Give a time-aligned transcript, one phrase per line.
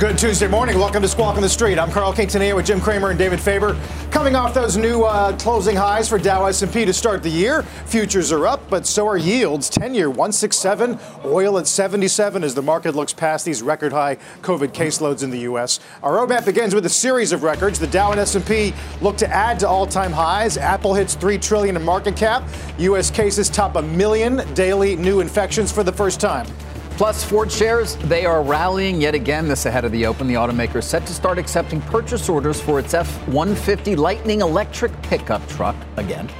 [0.00, 0.76] Good Tuesday morning.
[0.76, 1.78] Welcome to Squawk on the Street.
[1.78, 3.80] I'm Carl Quintanilla with Jim Cramer and David Faber.
[4.10, 8.32] Coming off those new uh, closing highs for Dow S&P to start the year, futures
[8.32, 9.70] are up, but so are yields.
[9.70, 15.22] 10-year 167, oil at 77 as the market looks past these record high COVID caseloads
[15.22, 15.78] in the U.S.
[16.02, 17.78] Our roadmap begins with a series of records.
[17.78, 20.58] The Dow and S&P look to add to all-time highs.
[20.58, 22.42] Apple hits 3 trillion in market cap.
[22.78, 23.12] U.S.
[23.12, 26.48] cases top a million daily new infections for the first time.
[26.96, 30.28] Plus, Ford shares, they are rallying yet again this ahead of the open.
[30.28, 34.92] The automaker is set to start accepting purchase orders for its F 150 Lightning electric
[35.02, 36.30] pickup truck again.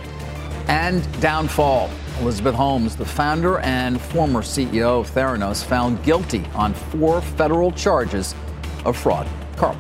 [0.69, 1.91] And downfall.
[2.21, 8.37] Elizabeth Holmes, the founder and former CEO of Theranos, found guilty on four federal charges
[8.85, 9.27] of fraud.
[9.57, 9.77] Carl.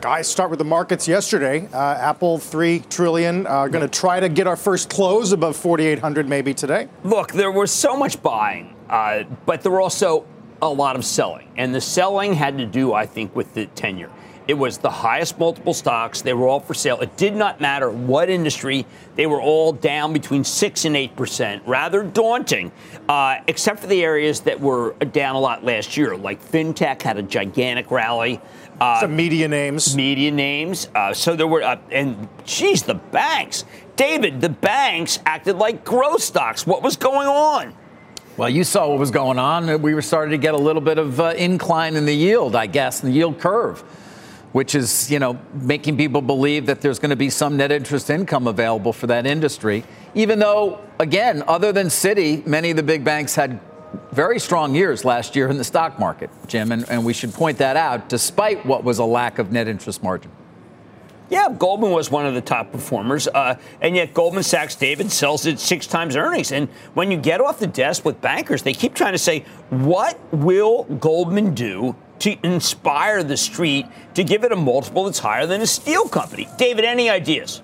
[0.00, 1.66] Guys, start with the markets yesterday.
[1.72, 3.48] Uh, Apple, three trillion.
[3.48, 6.88] Uh, going to try to get our first close above 4,800 maybe today.
[7.02, 10.26] Look, there was so much buying uh, but there were also
[10.62, 11.48] a lot of selling.
[11.56, 14.10] And the selling had to do, I think, with the ten-year.
[14.46, 16.20] It was the highest multiple stocks.
[16.20, 17.00] They were all for sale.
[17.00, 18.84] It did not matter what industry.
[19.16, 21.62] They were all down between 6 and 8%.
[21.66, 22.70] Rather daunting,
[23.08, 27.16] uh, except for the areas that were down a lot last year, like fintech had
[27.16, 28.38] a gigantic rally.
[28.78, 29.96] Uh, Some media names.
[29.96, 30.88] Media names.
[30.94, 33.64] Uh, so there were, uh, and geez, the banks.
[33.96, 36.66] David, the banks acted like growth stocks.
[36.66, 37.74] What was going on?
[38.36, 39.80] Well, you saw what was going on.
[39.80, 42.66] We were starting to get a little bit of uh, incline in the yield, I
[42.66, 43.78] guess, in the yield curve,
[44.50, 48.10] which is, you know, making people believe that there's going to be some net interest
[48.10, 49.84] income available for that industry.
[50.16, 53.60] Even though, again, other than Citi, many of the big banks had
[54.10, 57.58] very strong years last year in the stock market, Jim, and, and we should point
[57.58, 60.32] that out, despite what was a lack of net interest margin.
[61.30, 65.46] Yeah, Goldman was one of the top performers, uh, and yet Goldman Sachs, David, sells
[65.46, 66.52] it six times earnings.
[66.52, 69.40] And when you get off the desk with bankers, they keep trying to say,
[69.70, 75.46] what will Goldman do to inspire the street to give it a multiple that's higher
[75.46, 76.46] than a steel company?
[76.58, 77.62] David, any ideas?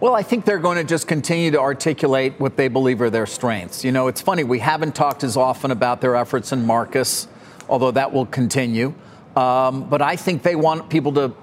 [0.00, 3.26] Well, I think they're going to just continue to articulate what they believe are their
[3.26, 3.84] strengths.
[3.84, 7.26] You know, it's funny, we haven't talked as often about their efforts in Marcus,
[7.68, 8.94] although that will continue.
[9.34, 11.34] Um, but I think they want people to.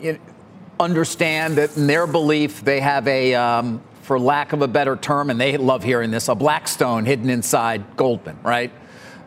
[0.00, 0.18] You know,
[0.82, 5.30] understand that in their belief they have a, um, for lack of a better term,
[5.30, 8.70] and they love hearing this, a Blackstone hidden inside Goldman, right?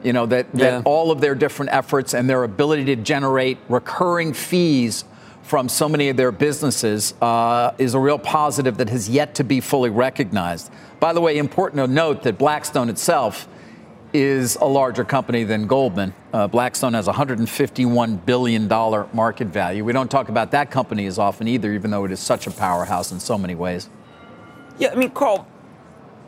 [0.03, 0.71] You know, that, yeah.
[0.71, 5.05] that all of their different efforts and their ability to generate recurring fees
[5.41, 9.43] from so many of their businesses uh, is a real positive that has yet to
[9.43, 10.71] be fully recognized.
[10.99, 13.47] By the way, important to note that Blackstone itself
[14.15, 16.13] is a larger company than Goldman.
[16.33, 19.83] Uh, Blackstone has $151 billion market value.
[19.83, 22.51] We don't talk about that company as often either, even though it is such a
[22.51, 23.89] powerhouse in so many ways.
[24.79, 25.45] Yeah, I mean, Carl,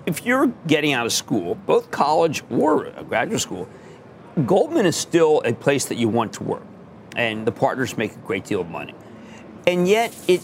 [0.06, 3.68] if you're getting out of school, both college or graduate school,
[4.46, 6.66] Goldman is still a place that you want to work,
[7.16, 8.94] and the partners make a great deal of money.
[9.66, 10.42] And yet, it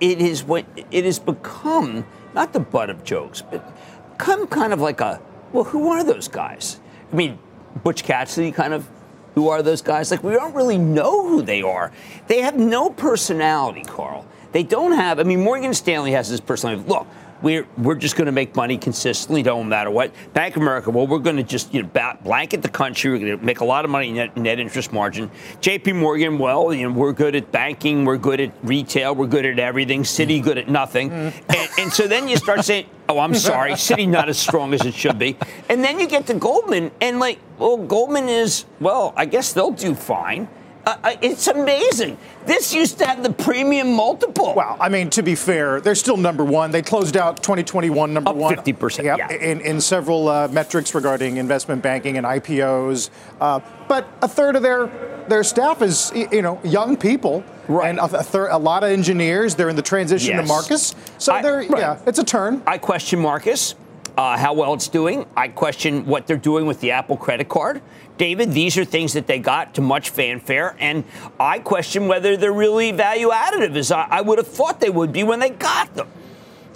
[0.00, 2.04] it is what it has become
[2.34, 3.72] not the butt of jokes, but
[4.18, 5.20] come kind of like a
[5.52, 6.78] well, who are those guys?
[7.12, 7.38] I mean,
[7.82, 8.88] Butch Cassidy kind of.
[9.34, 10.10] Who are those guys?
[10.10, 11.92] Like, we don't really know who they are.
[12.26, 14.26] They have no personality, Carl.
[14.50, 16.88] They don't have, I mean, Morgan Stanley has his personality.
[16.88, 17.06] Look,
[17.42, 20.12] we're, we're just going to make money consistently, don't matter what.
[20.34, 23.10] Bank of America, well, we're going to just you know blanket the country.
[23.10, 25.30] We're going to make a lot of money net, net interest margin.
[25.60, 25.92] J.P.
[25.92, 29.58] Morgan, well, you know, we're good at banking, we're good at retail, we're good at
[29.58, 30.02] everything.
[30.02, 31.10] Citi, good at nothing.
[31.10, 31.32] Mm.
[31.48, 34.84] And, and so then you start saying, oh, I'm sorry, City not as strong as
[34.84, 35.36] it should be.
[35.68, 39.70] And then you get to Goldman, and like, well, Goldman is, well, I guess they'll
[39.70, 40.48] do fine.
[40.88, 42.16] Uh, uh, it's amazing.
[42.46, 44.54] This used to have the premium multiple.
[44.56, 46.70] Well, I mean, to be fair, they're still number one.
[46.70, 48.56] They closed out 2021 number Up one.
[48.56, 49.04] 50%.
[49.04, 49.30] Yep, yeah.
[49.32, 53.10] in, in several uh, metrics regarding investment banking and IPOs.
[53.38, 54.86] Uh, but a third of their,
[55.28, 57.44] their staff is, you know, young people.
[57.68, 57.90] Right.
[57.90, 59.54] And a, a, thir- a lot of engineers.
[59.54, 60.40] They're in the transition yes.
[60.40, 60.94] to Marcus.
[61.18, 61.80] So I, they're, right.
[61.80, 62.62] yeah, it's a turn.
[62.66, 63.74] I question Marcus.
[64.18, 65.24] Uh, how well it's doing.
[65.36, 67.80] I question what they're doing with the Apple credit card.
[68.16, 71.04] David, these are things that they got to much fanfare, and
[71.38, 75.12] I question whether they're really value additive, as I, I would have thought they would
[75.12, 76.08] be when they got them.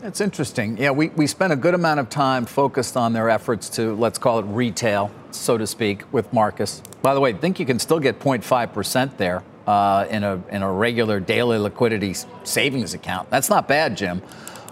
[0.04, 0.78] It's interesting.
[0.78, 4.18] Yeah, we, we spent a good amount of time focused on their efforts to, let's
[4.18, 6.80] call it retail, so to speak, with Marcus.
[7.02, 10.62] By the way, I think you can still get 0.5% there uh, in, a, in
[10.62, 12.14] a regular daily liquidity
[12.44, 13.30] savings account.
[13.30, 14.22] That's not bad, Jim.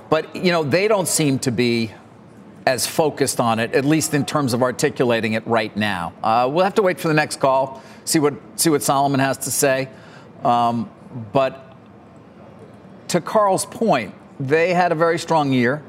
[0.09, 1.93] But, you know, they don't seem to be
[2.71, 6.13] as focused on it, at least in terms of articulating it right now.
[6.23, 9.39] Uh, we'll have to wait for the next call, see what see what Solomon has
[9.39, 9.89] to say.
[10.45, 10.89] Um,
[11.33, 11.77] but
[13.09, 15.83] to Carl's point, they had a very strong year,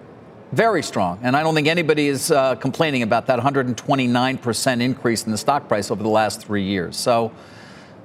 [0.52, 5.32] very strong, and I don't think anybody is uh, complaining about that 129% increase in
[5.32, 6.98] the stock price over the last three years.
[6.98, 7.32] So.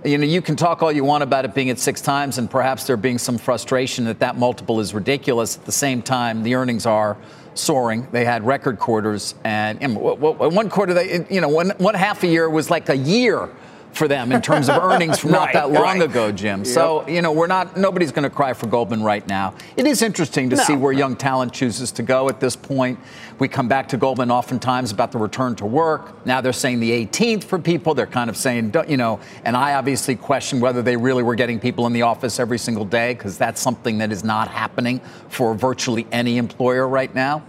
[0.05, 2.49] You know, you can talk all you want about it being at six times, and
[2.49, 5.57] perhaps there being some frustration that that multiple is ridiculous.
[5.57, 7.17] At the same time, the earnings are
[7.59, 8.07] soaring.
[8.13, 12.49] They had record quarters, and, one quarter, they, you know, one, one half a year
[12.49, 13.49] was like a year
[13.97, 16.03] for them in terms of earnings from not that long right.
[16.03, 16.61] ago, Jim.
[16.61, 16.67] Yep.
[16.67, 19.55] So, you know, we're not, nobody's going to cry for Goldman right now.
[19.77, 20.63] It is interesting to no.
[20.63, 22.99] see where young talent chooses to go at this point.
[23.39, 26.25] We come back to Goldman oftentimes about the return to work.
[26.27, 27.95] Now they're saying the 18th for people.
[27.95, 31.61] They're kind of saying, you know, and I obviously question whether they really were getting
[31.61, 35.55] people in the office every single day because that's something that is not happening for
[35.55, 37.43] virtually any employer right now.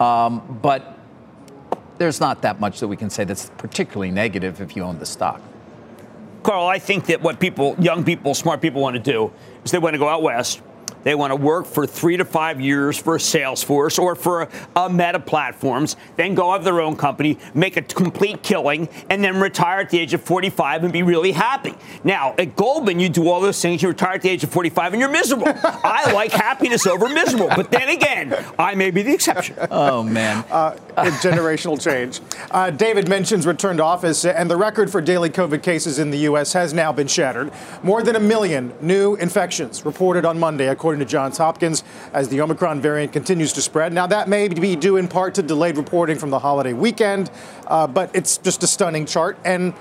[0.00, 0.98] Um, but
[1.98, 5.06] there's not that much that we can say that's particularly negative if you own the
[5.06, 5.40] stock.
[6.48, 9.30] Carl, I think that what people, young people, smart people want to do
[9.66, 10.62] is they want to go out west.
[11.08, 14.90] They want to work for three to five years for Salesforce or for a, a
[14.90, 19.80] Meta Platforms, then go have their own company, make a complete killing, and then retire
[19.80, 21.74] at the age of 45 and be really happy.
[22.04, 24.92] Now, at Goldman, you do all those things, you retire at the age of 45
[24.92, 25.46] and you're miserable.
[25.62, 27.48] I like happiness over miserable.
[27.56, 29.56] But then again, I may be the exception.
[29.70, 30.44] Oh, man.
[30.50, 30.76] Uh,
[31.22, 32.20] generational change.
[32.50, 36.18] Uh, David mentions return to office, and the record for daily COVID cases in the
[36.18, 36.52] U.S.
[36.52, 37.50] has now been shattered.
[37.82, 42.40] More than a million new infections reported on Monday, according to Johns Hopkins, as the
[42.40, 43.92] Omicron variant continues to spread.
[43.92, 47.30] Now, that may be due in part to delayed reporting from the holiday weekend,
[47.66, 49.38] uh, but it's just a stunning chart.
[49.44, 49.74] And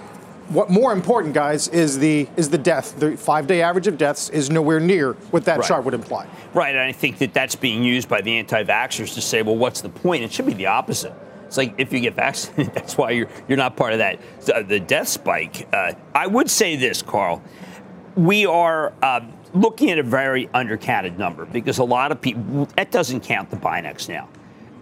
[0.49, 2.99] what more important, guys, is the is the death.
[2.99, 5.67] The five-day average of deaths is nowhere near what that right.
[5.67, 6.27] chart would imply.
[6.53, 9.81] Right, and I think that that's being used by the anti-vaxxers to say, well, what's
[9.81, 10.23] the point?
[10.23, 11.13] It should be the opposite.
[11.45, 14.19] It's like if you get vaccinated, that's why you're you're not part of that
[14.67, 15.67] the death spike.
[15.73, 17.41] Uh, I would say this, Carl.
[18.15, 18.93] We are.
[19.01, 19.21] Uh,
[19.53, 23.57] looking at a very undercounted number because a lot of people that doesn't count the
[23.57, 24.27] BinaxNOW.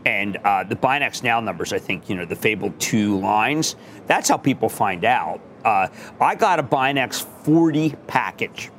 [0.06, 3.76] And uh, the BinaxNOW numbers, I think, you know, the fabled two lines,
[4.06, 5.42] that's how people find out.
[5.64, 5.88] Uh,
[6.22, 8.70] I got a Binax 40 package.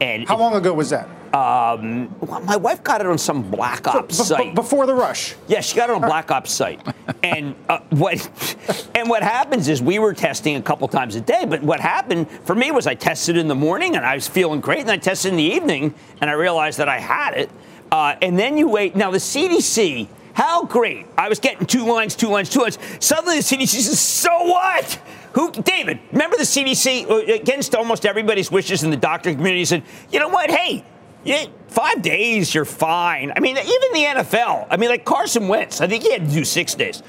[0.00, 1.08] And How long ago was that?
[1.32, 5.34] Um, well, my wife got it on some Black Ops b- site before the rush.
[5.48, 6.86] Yeah, she got it on Black Ops site,
[7.22, 8.56] and uh, what
[8.94, 11.46] and what happens is we were testing a couple times a day.
[11.46, 14.60] But what happened for me was I tested in the morning and I was feeling
[14.60, 17.50] great, and I tested in the evening and I realized that I had it.
[17.90, 18.94] Uh, and then you wait.
[18.94, 21.06] Now the CDC, how great!
[21.16, 22.78] I was getting two lines, two lines, two lines.
[23.00, 25.00] Suddenly the CDC says, "So what?"
[25.32, 25.98] Who, David?
[26.12, 30.28] Remember the CDC uh, against almost everybody's wishes in the doctor community said, "You know
[30.28, 30.50] what?
[30.50, 30.84] Hey,
[31.24, 33.32] yeah, five days, you're fine.
[33.34, 34.66] I mean, even the NFL.
[34.70, 37.02] I mean, like Carson Wentz, I think he had to do six days.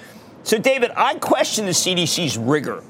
[0.43, 2.83] So, David, I question the CDC's rigor.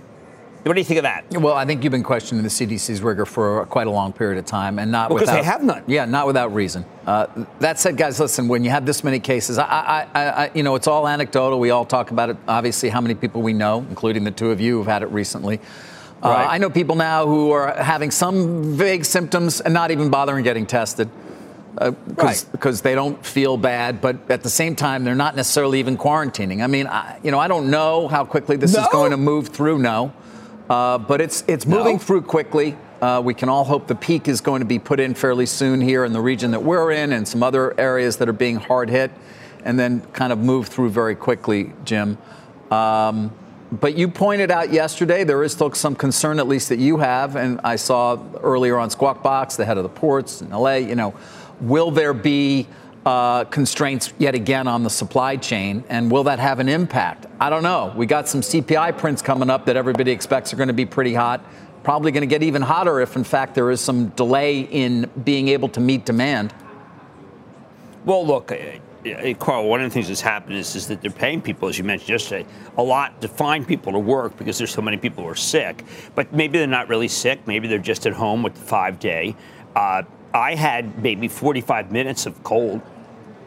[0.64, 1.26] What do you think of that?
[1.32, 4.46] Well, I think you've been questioning the CDC's rigor for quite a long period of
[4.46, 5.36] time, and not well, without.
[5.36, 5.84] they have none.
[5.88, 6.86] Yeah, not without reason.
[7.06, 7.28] Uh,
[7.60, 8.48] that said, guys, listen.
[8.48, 11.60] When you have this many cases, I, I, I, you know, it's all anecdotal.
[11.60, 12.38] We all talk about it.
[12.48, 15.60] Obviously, how many people we know, including the two of you, who've had it recently.
[16.24, 16.48] Uh, right.
[16.52, 20.66] I know people now who are having some vague symptoms and not even bothering getting
[20.66, 21.10] tested.
[21.74, 22.84] Because uh, right.
[22.84, 26.64] they don't feel bad, but at the same time, they're not necessarily even quarantining.
[26.64, 28.84] I mean, I, you know, I don't know how quickly this no.
[28.84, 29.80] is going to move through.
[29.80, 30.14] No,
[30.70, 32.00] uh, but it's it's moving no.
[32.00, 32.78] through quickly.
[33.02, 35.82] Uh, we can all hope the peak is going to be put in fairly soon
[35.82, 38.92] here in the region that we're in, and some other areas that are being hard
[38.92, 39.12] hit,
[39.66, 42.20] and then kind of move through very quickly, Jim.
[42.70, 43.34] Um,
[43.80, 47.36] but you pointed out yesterday there is still some concern, at least that you have,
[47.36, 50.76] and I saw earlier on Squawk Box, the head of the ports in LA.
[50.76, 51.16] You know,
[51.60, 52.68] will there be
[53.06, 57.26] uh, constraints yet again on the supply chain, and will that have an impact?
[57.40, 57.94] I don't know.
[57.96, 61.14] We got some CPI prints coming up that everybody expects are going to be pretty
[61.14, 61.44] hot.
[61.84, 65.48] Probably going to get even hotter if, in fact, there is some delay in being
[65.48, 66.54] able to meet demand.
[68.06, 68.52] Well, look,
[69.40, 71.84] Carl, one of the things that's happened is, is that they're paying people, as you
[71.84, 72.46] mentioned yesterday,
[72.78, 75.84] a lot to find people to work because there's so many people who are sick.
[76.16, 77.46] But maybe they're not really sick.
[77.48, 79.36] Maybe they're just at home with the five day.
[79.76, 82.82] Uh, I had maybe 45 minutes of cold.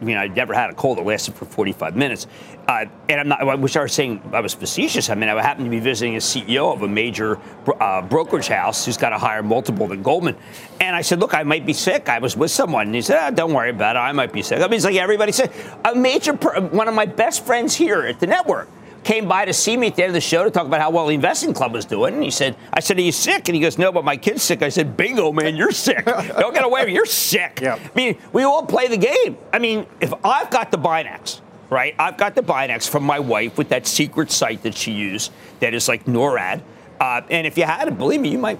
[0.00, 2.26] I mean, I never had a cold that lasted for 45 minutes.
[2.69, 5.09] Uh, and I'm not, I wish I was saying I was facetious.
[5.09, 7.38] I mean, I happened to be visiting a CEO of a major
[7.81, 10.37] uh, brokerage house who's got a higher multiple than Goldman.
[10.81, 12.09] And I said, Look, I might be sick.
[12.09, 12.87] I was with someone.
[12.87, 14.00] And he said, oh, Don't worry about it.
[14.00, 14.59] I might be sick.
[14.59, 15.53] I mean, it's like everybody's sick.
[15.85, 18.69] A major, one of my best friends here at the network
[19.07, 20.91] came by to see me at the end of the show to talk about how
[20.91, 22.15] well the investing club was doing.
[22.15, 23.49] And he said, I said, Are you sick?
[23.49, 24.63] And he goes, No, but my kid's sick.
[24.63, 26.05] I said, Bingo, man, you're sick.
[26.05, 26.93] Don't get away.
[26.93, 27.61] You're sick.
[27.63, 27.81] Yep.
[27.81, 29.39] I mean, we all play the game.
[29.53, 31.95] I mean, if I've got the Binax, right?
[31.99, 35.73] I've got the Binax from my wife with that secret site that she used that
[35.73, 36.63] is like NORAD.
[37.01, 38.59] Uh, and if you had it, believe me, you might,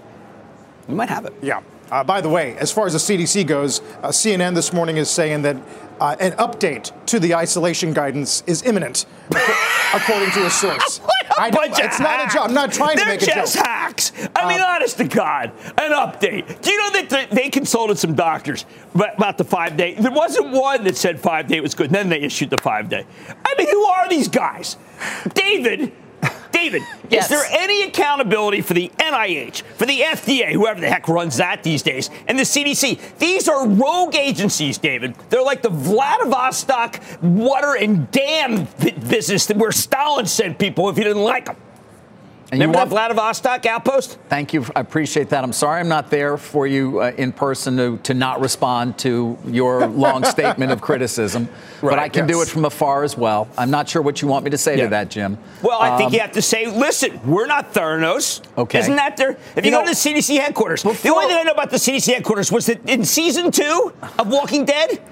[0.89, 1.35] you might have it.
[1.43, 1.63] Yeah.
[1.91, 5.09] Uh, by the way, as far as the CDC goes, uh, CNN this morning is
[5.09, 5.57] saying that
[6.01, 9.07] uh, an update to the isolation guidance is imminent,
[9.95, 11.01] according to a source.
[11.39, 12.49] I bunch it's not a job.
[12.49, 13.35] I'm not trying They're to make a joke.
[13.35, 13.45] joke.
[13.45, 14.13] just hacks.
[14.35, 16.61] I mean, honest to God, an update.
[16.63, 18.65] Do you know that they consulted some doctors
[18.95, 19.95] about the five day?
[19.95, 22.89] There wasn't one that said five day was good, and then they issued the five
[22.89, 23.07] day.
[23.45, 24.77] I mean, who are these guys?
[25.35, 25.93] David
[26.57, 27.25] David, yes.
[27.25, 31.63] is there any accountability for the NIH, for the FDA, whoever the heck runs that
[31.63, 33.19] these days, and the CDC?
[33.19, 35.15] These are rogue agencies, David.
[35.29, 38.69] They're like the Vladivostok water and dam
[39.07, 41.57] business where Stalin sent people if he didn't like them.
[42.53, 44.19] And Remember want, that Vladivostok outpost?
[44.29, 44.65] Thank you.
[44.77, 45.43] I appreciate that.
[45.43, 49.37] I'm sorry I'm not there for you uh, in person to, to not respond to
[49.47, 51.49] your long statement of criticism.
[51.83, 52.37] Right, but I can yes.
[52.37, 53.49] do it from afar as well.
[53.59, 54.85] I'm not sure what you want me to say yeah.
[54.85, 55.39] to that, Jim.
[55.61, 58.43] Well, I um, think you have to say, listen, we're not Theranos.
[58.57, 58.79] Okay.
[58.79, 59.37] Isn't that there?
[59.57, 61.71] If you, you go to the CDC headquarters, before, the only thing I know about
[61.71, 65.03] the CDC headquarters was that in season two of Walking Dead,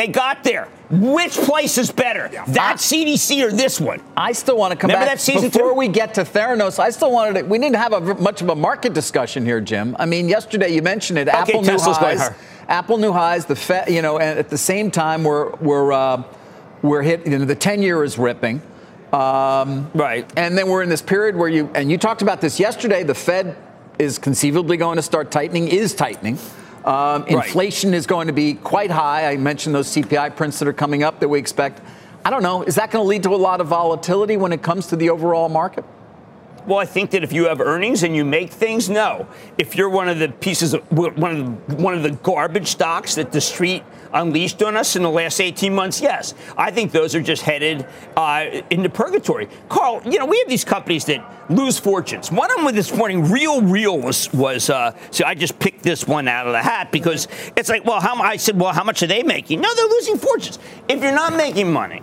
[0.00, 0.66] they got there.
[0.90, 2.44] Which place is better, yeah.
[2.46, 4.02] that CDC or this one?
[4.16, 5.74] I still want to come Remember back that season before two?
[5.74, 6.78] we get to Theranos.
[6.78, 7.42] I still wanted to.
[7.46, 9.94] We need to have a much of a market discussion here, Jim.
[9.98, 11.28] I mean, yesterday you mentioned it.
[11.28, 12.30] Okay, Apple Tesla's new highs.
[12.66, 13.44] Apple new highs.
[13.44, 16.22] The Fed, you know, and at the same time we're we're uh,
[16.82, 17.26] we're hit.
[17.26, 18.60] You know, the ten year is ripping.
[19.12, 20.32] Um, right.
[20.36, 23.04] And then we're in this period where you and you talked about this yesterday.
[23.04, 23.56] The Fed
[23.98, 25.68] is conceivably going to start tightening.
[25.68, 26.38] Is tightening.
[26.84, 27.96] Um, inflation right.
[27.96, 29.30] is going to be quite high.
[29.30, 31.80] I mentioned those CPI prints that are coming up that we expect.
[32.24, 32.62] I don't know.
[32.62, 35.10] Is that going to lead to a lot of volatility when it comes to the
[35.10, 35.84] overall market?
[36.66, 39.26] Well, I think that if you have earnings and you make things, no.
[39.56, 43.14] If you're one of the pieces of one of the, one of the garbage stocks
[43.14, 46.34] that the street unleashed on us in the last 18 months, yes.
[46.56, 47.86] I think those are just headed
[48.16, 49.48] uh, into purgatory.
[49.68, 52.30] Carl, you know, we have these companies that lose fortunes.
[52.30, 56.28] One of them this morning, RealReal, was, was uh, so I just picked this one
[56.28, 59.06] out of the hat because it's like, well, how, I said, well, how much are
[59.06, 59.60] they making?
[59.60, 60.58] No, they're losing fortunes.
[60.88, 62.02] If you're not making money,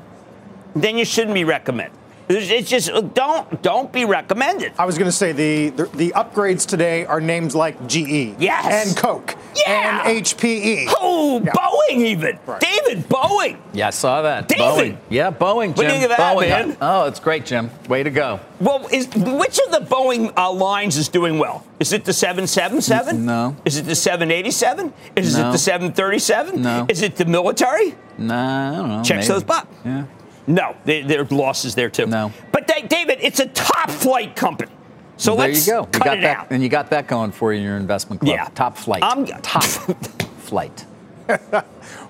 [0.75, 1.97] then you shouldn't be recommended.
[2.29, 4.73] It's just don't don't be recommended.
[4.77, 8.87] I was going to say the, the, the upgrades today are names like GE, yes,
[8.87, 10.07] and Coke, yeah.
[10.07, 10.93] and HPE.
[10.97, 11.51] Oh, yeah.
[11.51, 12.37] Boeing even.
[12.45, 12.59] Right.
[12.59, 13.59] David Boeing.
[13.73, 14.49] Yeah, I saw that.
[14.49, 14.95] David.
[14.95, 14.97] Boeing.
[15.09, 15.67] Yeah, Boeing.
[15.67, 15.75] Jim.
[15.75, 16.49] What do you think of that, Boeing.
[16.49, 16.77] man?
[16.81, 17.69] Oh, it's great, Jim.
[17.87, 18.41] Way to go.
[18.59, 21.65] Well, is which of the Boeing uh, lines is doing well?
[21.79, 23.25] Is it the 777?
[23.25, 23.55] No.
[23.63, 24.93] Is it the 787?
[25.15, 25.49] Is no.
[25.49, 26.61] it the 737?
[26.61, 26.85] No.
[26.89, 27.95] Is it the military?
[28.17, 29.03] No, I don't know.
[29.03, 29.33] Checks maybe.
[29.33, 29.77] those boxes.
[29.85, 30.05] Yeah.
[30.47, 32.07] No, they, there are losses there too.
[32.07, 32.31] No.
[32.51, 34.71] But they, David, it's a top flight company.
[35.17, 35.85] So well, let's there you go.
[35.87, 36.47] cut you got it that, out.
[36.51, 38.35] And you got that going for you in your investment club.
[38.35, 38.49] Yeah.
[38.55, 39.03] Top flight.
[39.03, 39.63] I'm, top
[40.37, 40.85] flight.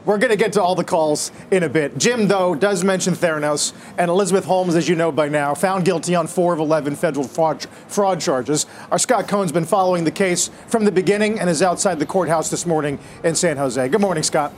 [0.06, 1.98] We're going to get to all the calls in a bit.
[1.98, 6.16] Jim, though, does mention Theranos, and Elizabeth Holmes, as you know by now, found guilty
[6.16, 8.68] on four of 11 federal fraud, fraud charges.
[8.92, 12.50] Our Scott Cohn's been following the case from the beginning and is outside the courthouse
[12.50, 13.90] this morning in San Jose.
[13.90, 14.54] Good morning, Scott.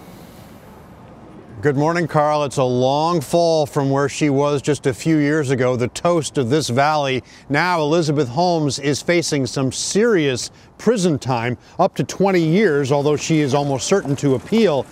[1.62, 2.46] Good morning, Carl.
[2.46, 6.38] It's a long fall from where she was just a few years ago, the toast
[6.38, 7.22] of this valley.
[7.50, 13.42] Now, Elizabeth Holmes is facing some serious prison time, up to 20 years, although she
[13.42, 14.86] is almost certain to appeal.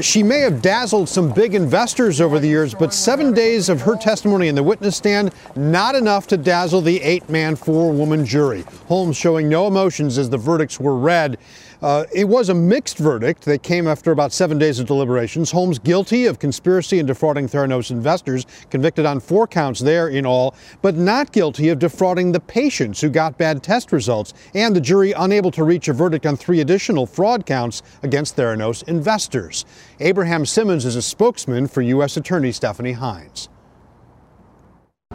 [0.00, 3.96] She may have dazzled some big investors over the years, but seven days of her
[3.96, 8.64] testimony in the witness stand, not enough to dazzle the eight man, four woman jury.
[8.86, 11.36] Holmes showing no emotions as the verdicts were read.
[11.82, 15.50] Uh, it was a mixed verdict that came after about seven days of deliberations.
[15.50, 20.54] Holmes guilty of conspiracy and defrauding Theranos investors, convicted on four counts there in all,
[20.80, 25.10] but not guilty of defrauding the patients who got bad test results, and the jury
[25.10, 29.64] unable to reach a verdict on three additional fraud counts against Theranos investors.
[29.98, 32.16] Abraham Simmons is a spokesman for U.S.
[32.16, 33.48] Attorney Stephanie Hinds.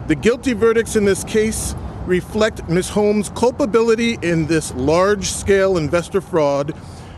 [0.06, 1.74] The guilty verdicts in this case
[2.06, 2.88] reflect Ms.
[2.90, 6.74] Holmes' culpability in this large scale investor fraud,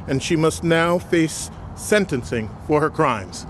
[0.08, 3.46] and she must now face sentencing for her crimes.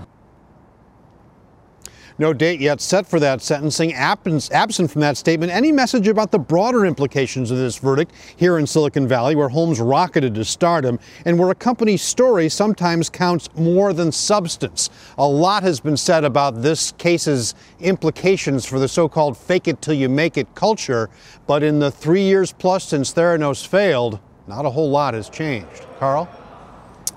[2.21, 3.93] No date yet set for that sentencing.
[3.95, 8.67] Absent from that statement, any message about the broader implications of this verdict here in
[8.67, 13.91] Silicon Valley, where Holmes rocketed to stardom and where a company's story sometimes counts more
[13.91, 14.91] than substance.
[15.17, 19.81] A lot has been said about this case's implications for the so called fake it
[19.81, 21.09] till you make it culture,
[21.47, 25.87] but in the three years plus since Theranos failed, not a whole lot has changed.
[25.97, 26.29] Carl?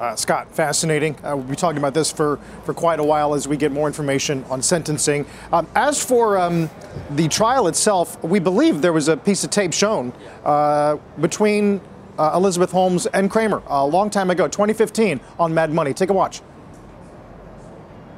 [0.00, 1.14] Uh, Scott, fascinating.
[1.24, 3.86] Uh, we'll be talking about this for, for quite a while as we get more
[3.86, 5.24] information on sentencing.
[5.52, 6.68] Um, as for um,
[7.10, 10.12] the trial itself, we believe there was a piece of tape shown
[10.44, 11.80] uh, between
[12.18, 15.94] uh, Elizabeth Holmes and Cramer a long time ago, 2015, on Mad Money.
[15.94, 16.42] Take a watch.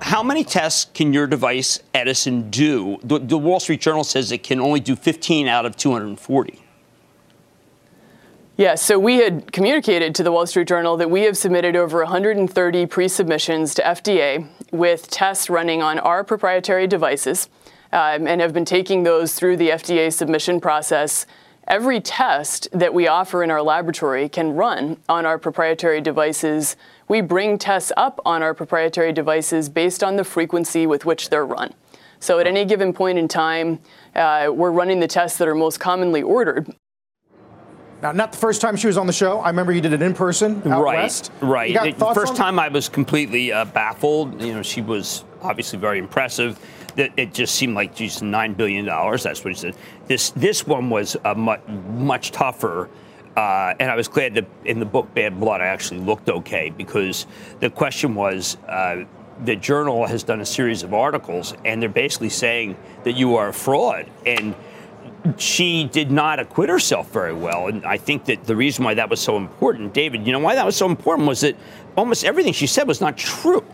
[0.01, 2.99] How many tests can your device, Edison, do?
[3.03, 6.66] The, the Wall Street Journal says it can only do 15 out of 240.
[8.59, 11.99] Yeah, so we had communicated to the Wall Street Journal that we have submitted over
[11.99, 17.51] 130 pre submissions to FDA with tests running on our proprietary devices
[17.93, 21.27] um, and have been taking those through the FDA submission process.
[21.69, 26.77] Every test that we offer in our laboratory can run on our proprietary devices.
[27.09, 31.45] We bring tests up on our proprietary devices based on the frequency with which they're
[31.45, 31.75] run.
[32.21, 33.81] So at any given point in time,
[34.15, 36.75] uh, we're running the tests that are most commonly ordered
[38.07, 39.41] now, not the first time she was on the show.
[39.41, 41.33] I remember you did it in person out right, west.
[41.41, 44.41] Right, The first time I was completely uh, baffled.
[44.41, 46.59] You know, she was obviously very impressive.
[46.97, 49.23] It, it just seemed like she's nine billion dollars.
[49.23, 49.77] That's what she said.
[50.07, 52.89] This this one was uh, much much tougher.
[53.37, 56.71] Uh, and I was glad that in the book Bad Blood, I actually looked okay
[56.71, 57.27] because
[57.61, 59.05] the question was uh,
[59.45, 63.49] the journal has done a series of articles and they're basically saying that you are
[63.49, 64.09] a fraud.
[64.25, 64.55] And
[65.37, 67.69] she did not acquit herself very well.
[67.69, 70.55] And I think that the reason why that was so important, David, you know why
[70.55, 71.57] that was so important was that
[71.97, 73.65] almost everything she said was not true.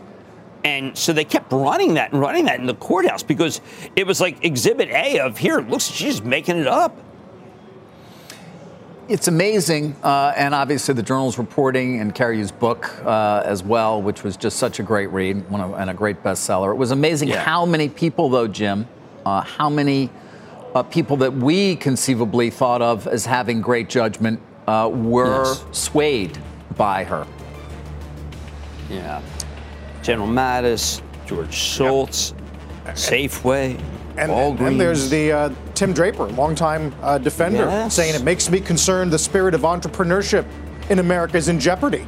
[0.63, 3.61] And so they kept running that and running that in the courthouse because
[3.95, 6.97] it was like exhibit A of here, looks, like she's making it up.
[9.09, 14.23] It's amazing, uh, and obviously the journal's reporting and Carrie's book uh, as well, which
[14.23, 16.71] was just such a great read and a great bestseller.
[16.71, 17.43] It was amazing yeah.
[17.43, 18.87] how many people, though, Jim,
[19.25, 20.09] uh, how many
[20.75, 25.65] uh, people that we conceivably thought of as having great judgment uh, were yes.
[25.71, 26.37] swayed
[26.77, 27.27] by her.
[28.89, 29.21] Yeah.
[30.01, 32.33] General Mattis, George Shultz,
[32.85, 32.95] yep.
[32.95, 33.81] Safeway.
[34.15, 37.95] And, and, there's the uh, Tim Draper, longtime uh, defender, yes.
[37.95, 40.45] saying it makes me concerned the spirit of entrepreneurship
[40.91, 42.05] in America is in jeopardy.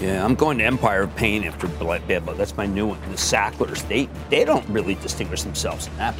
[0.00, 3.00] Yeah, I'm going to Empire of Pain after Bad That's my new one.
[3.10, 6.14] The Sacklers, they they don't really distinguish themselves in that.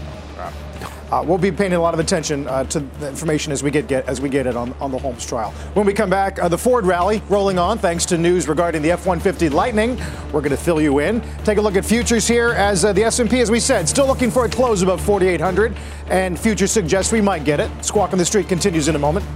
[1.13, 3.87] Uh, we'll be paying a lot of attention uh, to the information as we get,
[3.87, 5.51] get, as we get it on, on the Holmes trial.
[5.75, 8.93] When we come back, uh, the Ford rally rolling on thanks to news regarding the
[8.93, 10.01] F-150 Lightning.
[10.33, 11.21] We're going to fill you in.
[11.45, 14.31] Take a look at futures here as uh, the S&P, as we said, still looking
[14.31, 17.71] for a close above 4,800, and futures suggest we might get it.
[17.85, 19.27] Squawk on the Street continues in a moment.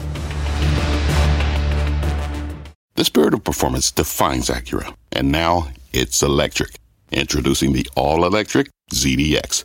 [2.94, 6.78] The spirit of performance defines Acura, and now it's electric.
[7.12, 9.64] Introducing the all-electric ZDX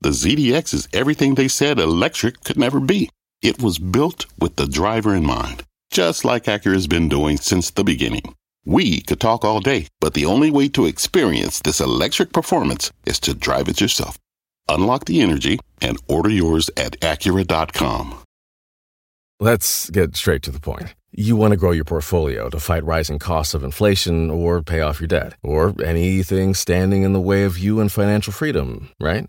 [0.00, 3.08] the ZDX is everything they said electric could never be.
[3.42, 7.84] It was built with the driver in mind, just like Acura's been doing since the
[7.84, 8.34] beginning.
[8.64, 13.20] We could talk all day, but the only way to experience this electric performance is
[13.20, 14.18] to drive it yourself.
[14.68, 18.22] Unlock the energy and order yours at Acura.com.
[19.40, 20.94] Let's get straight to the point.
[21.12, 25.00] You want to grow your portfolio to fight rising costs of inflation or pay off
[25.00, 29.28] your debt, or anything standing in the way of you and financial freedom, right?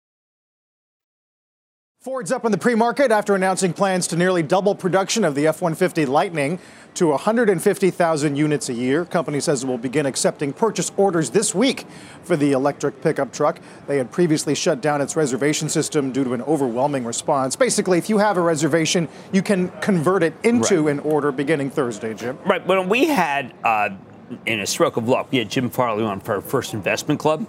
[2.01, 6.07] Ford's up in the pre-market after announcing plans to nearly double production of the F-150
[6.07, 6.57] Lightning
[6.95, 9.05] to 150,000 units a year.
[9.05, 11.85] Company says it will begin accepting purchase orders this week
[12.23, 13.59] for the electric pickup truck.
[13.85, 17.55] They had previously shut down its reservation system due to an overwhelming response.
[17.55, 20.93] Basically, if you have a reservation, you can convert it into right.
[20.93, 22.39] an order beginning Thursday, Jim.
[22.47, 22.65] Right.
[22.65, 23.89] When we had, uh,
[24.47, 27.45] in a stroke of luck, we had Jim Farley on for our first investment club,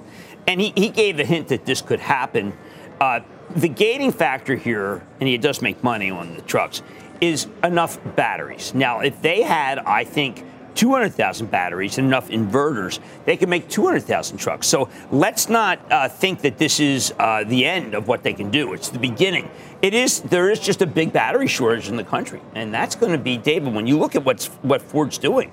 [0.47, 2.53] and he, he gave a hint that this could happen.
[3.01, 3.21] Uh,
[3.55, 6.83] the gating factor here, and he does make money on the trucks,
[7.21, 8.75] is enough batteries.
[8.75, 14.39] Now, if they had, I think, 200,000 batteries and enough inverters, they could make 200,000
[14.39, 14.67] trucks.
[14.67, 18.51] So let's not uh, think that this is uh, the end of what they can
[18.51, 18.73] do.
[18.73, 19.51] It's the beginning.
[19.83, 20.21] It is.
[20.21, 23.37] There is just a big battery shortage in the country, and that's going to be,
[23.37, 23.75] David.
[23.75, 25.53] When you look at what's what Ford's doing,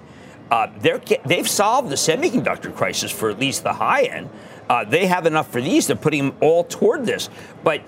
[0.52, 4.30] uh, they're, they've solved the semiconductor crisis for at least the high end.
[4.70, 5.88] Uh, they have enough for these.
[5.88, 7.30] They're putting them all toward this.
[7.64, 7.82] But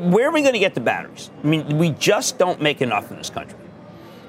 [0.00, 1.30] where are we going to get the batteries?
[1.42, 3.58] I mean, we just don't make enough in this country.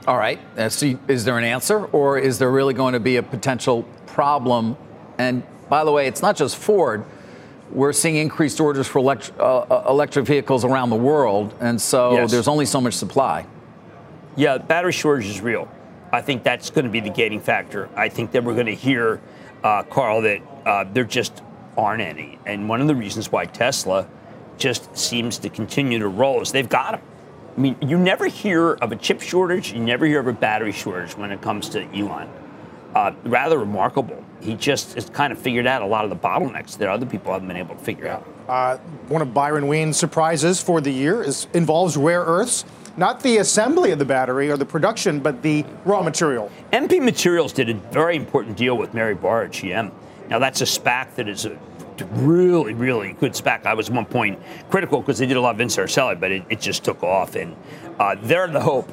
[0.08, 0.40] All right.
[0.58, 3.84] Uh, so is there an answer, or is there really going to be a potential
[4.08, 4.78] problem?
[5.18, 7.04] And by the way, it's not just Ford.
[7.72, 12.14] We're seeing increased orders for elect- uh, uh electric vehicles around the world, and so
[12.14, 12.32] yes.
[12.32, 13.46] there's only so much supply.
[14.36, 15.70] Yeah, battery shortage is real.
[16.12, 17.88] I think that's going to be the gating factor.
[17.96, 19.22] I think that we're going to hear,
[19.64, 21.42] uh, Carl, that uh, they're just
[21.78, 22.40] aren't any.
[22.46, 24.08] And one of the reasons why Tesla
[24.58, 27.02] just seems to continue to roll is they've got them.
[27.58, 30.72] I mean, you never hear of a chip shortage, you never hear of a battery
[30.72, 32.30] shortage when it comes to Elon.
[32.96, 34.24] Uh, rather remarkable.
[34.42, 37.32] He just has kind of figured out a lot of the bottlenecks that other people
[37.32, 38.28] haven't been able to figure out.
[38.48, 42.66] Uh, one of Byron Wien's surprises for the year is involves rare earths.
[42.98, 46.52] Not the assembly of the battery or the production, but the raw material.
[46.74, 49.92] MP Materials did a very important deal with Mary Barra at GM
[50.32, 51.60] now, that's a SPAC that is a
[52.14, 53.66] really, really good SPAC.
[53.66, 54.40] I was at one point
[54.70, 57.36] critical because they did a lot of insert selling, but it, it just took off.
[57.36, 57.54] And
[58.00, 58.90] uh, they're the hope.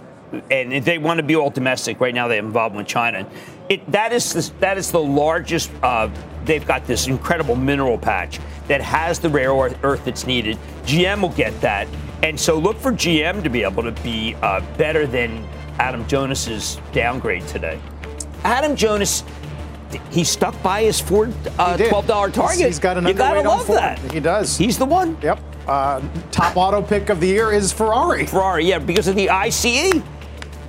[0.51, 3.25] And if they want to be all domestic, right now they have involvement with China.
[3.69, 6.11] It, that, is the, that is the largest, uh,
[6.45, 10.59] they've got this incredible mineral patch that has the rare earth that's needed.
[10.83, 11.87] GM will get that.
[12.25, 15.49] And so look for GM to be able to be uh, better than
[15.79, 17.81] Adam Jonas's downgrade today.
[18.43, 19.23] Adam Jonas
[20.11, 22.67] he stuck by his Ford uh, $12 target.
[22.67, 23.99] He's got an You gotta love that.
[24.13, 24.57] He does.
[24.57, 25.17] He's the one.
[25.23, 25.41] Yep.
[25.67, 28.27] Uh, top auto pick of the year is Ferrari.
[28.27, 29.93] Ferrari, yeah, because of the ICE.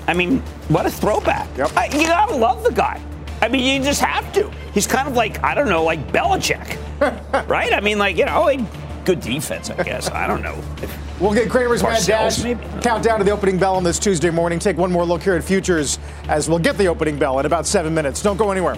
[0.08, 1.48] I mean, what a throwback.
[1.58, 1.72] Yep.
[1.76, 3.02] I, you gotta love the guy.
[3.42, 4.52] I mean, you just have to.
[4.74, 6.78] He's kind of like, I don't know, like Belichick,
[7.48, 7.74] right?
[7.74, 8.60] I mean, like, you know, like
[9.06, 10.10] good defense, I guess.
[10.12, 10.62] I don't know.
[11.20, 12.64] We'll get Cramer's Mad Dash maybe.
[12.82, 14.60] countdown to the opening bell on this Tuesday morning.
[14.60, 17.66] Take one more look here at futures as we'll get the opening bell in about
[17.66, 18.22] seven minutes.
[18.22, 18.78] Don't go anywhere.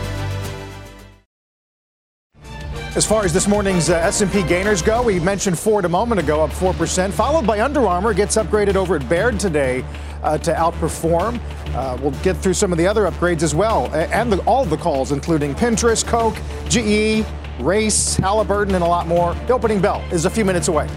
[2.93, 6.43] As far as this morning's uh, S&P gainers go, we mentioned Ford a moment ago,
[6.43, 9.85] up 4%, followed by Under Armour, gets upgraded over at Baird today
[10.23, 11.39] uh, to outperform.
[11.73, 14.75] Uh, we'll get through some of the other upgrades as well, and the, all the
[14.75, 16.35] calls, including Pinterest, Coke,
[16.67, 17.25] GE,
[17.63, 19.35] Race, Halliburton, and a lot more.
[19.47, 20.89] The opening bell is a few minutes away.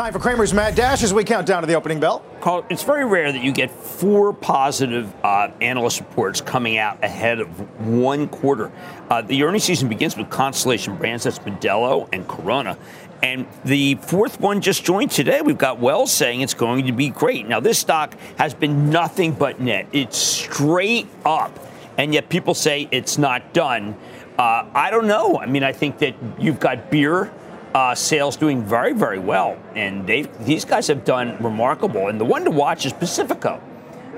[0.00, 2.24] Time for Cramer's Mad Dash as we count down to the opening bell.
[2.40, 7.38] Carl, it's very rare that you get four positive uh, analyst reports coming out ahead
[7.38, 8.72] of one quarter.
[9.10, 12.78] Uh, the earnings season begins with Constellation Brands, that's Modelo and Corona.
[13.22, 15.42] And the fourth one just joined today.
[15.42, 17.46] We've got Wells saying it's going to be great.
[17.46, 19.86] Now, this stock has been nothing but net.
[19.92, 21.58] It's straight up.
[21.98, 23.94] And yet people say it's not done.
[24.38, 25.38] Uh, I don't know.
[25.38, 27.30] I mean, I think that you've got beer
[27.74, 29.56] uh, sales doing very, very well.
[29.74, 32.08] And these guys have done remarkable.
[32.08, 33.60] And the one to watch is Pacifico.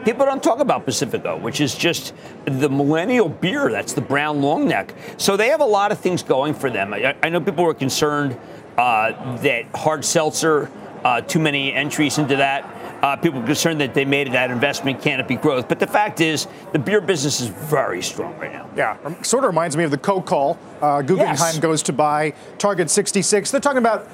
[0.05, 2.13] People don't talk about Pacifico, which is just
[2.45, 3.71] the millennial beer.
[3.71, 4.95] That's the brown long neck.
[5.17, 6.93] So they have a lot of things going for them.
[6.93, 8.37] I, I know people were concerned
[8.77, 10.71] uh, that hard seltzer,
[11.05, 12.69] uh, too many entries into that.
[13.03, 15.69] Uh, people are concerned that they made that investment canopy growth.
[15.69, 18.71] But the fact is, the beer business is very strong right now.
[18.77, 20.57] Yeah, um, sort of reminds me of the Coke call.
[20.81, 21.59] Uh, Guggenheim yes.
[21.59, 23.51] goes to buy Target 66.
[23.51, 24.09] They're talking about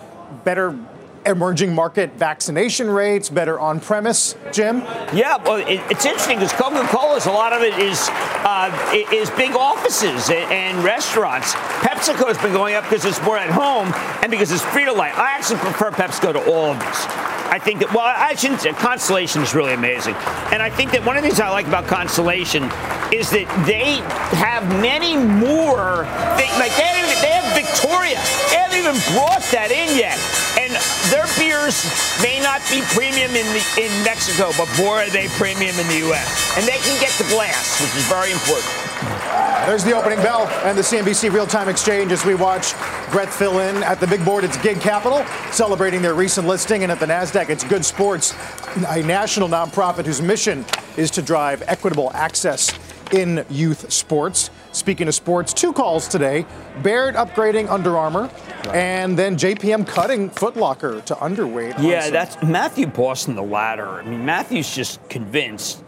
[0.44, 0.78] better
[1.26, 4.78] emerging market vaccination rates, better on premise, Jim?
[5.12, 8.70] Yeah, well, it, it's interesting because Coca Cola's a lot of it is uh,
[9.12, 11.54] is big offices and, and restaurants.
[11.82, 15.10] PepsiCo has been going up because it's more at home and because it's Frito-Lay.
[15.10, 17.28] I actually prefer PepsiCo to all of these.
[17.50, 20.14] I think that, well, I shouldn't say, Constellation is really amazing.
[20.52, 22.64] And I think that one of the things I like about Constellation
[23.10, 24.04] is that they
[24.36, 26.04] have many more,
[26.60, 28.20] like they they have Victoria.
[28.50, 30.18] They haven't even brought that in yet.
[30.58, 30.74] And
[31.10, 31.86] their beers
[32.22, 35.98] may not be premium in the, in Mexico, but boy, are they premium in the
[36.10, 36.26] U.S.
[36.58, 38.70] And they can get the glass, which is very important.
[39.66, 42.72] There's the opening bell and the CNBC real-time exchange as we watch
[43.12, 44.44] Brett fill in at the big board.
[44.44, 48.34] It's Gig Capital celebrating their recent listing, and at the Nasdaq, it's Good Sports,
[48.88, 50.64] a national nonprofit whose mission
[50.96, 52.72] is to drive equitable access
[53.12, 54.50] in youth sports.
[54.72, 56.44] Speaking of sports, two calls today:
[56.82, 58.30] Baird upgrading Under Armour,
[58.72, 61.82] and then JPM cutting Footlocker to underweight.
[61.82, 63.88] Yeah, that's Matthew Boston, the latter.
[63.88, 65.82] I mean, Matthew's just convinced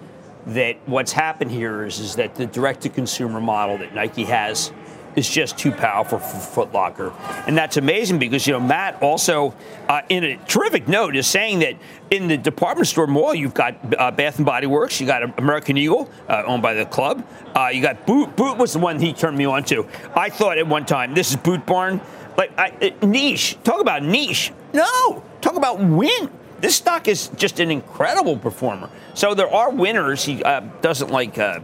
[0.47, 4.73] that what's happened here is, is that the direct to consumer model that Nike has
[5.17, 7.13] is just too powerful for Foot Locker.
[7.47, 9.55] And that's amazing because, you know, Matt also,
[9.89, 11.75] uh, in a terrific note, is saying that
[12.11, 15.77] in the department store mall, you've got uh, Bath and Body Works, you got American
[15.77, 17.27] Eagle, uh, owned by the club.
[17.55, 18.35] Uh, you got Boot.
[18.37, 19.87] Boot was the one he turned me on to.
[20.15, 22.01] I thought at one time, this is Boot Barn.
[22.37, 23.59] Like, I, niche.
[23.65, 24.53] Talk about niche.
[24.73, 25.23] No.
[25.41, 28.91] Talk about win this stock is just an incredible performer.
[29.15, 30.25] So there are winners.
[30.25, 31.39] He uh, doesn't like.
[31.39, 31.61] Uh,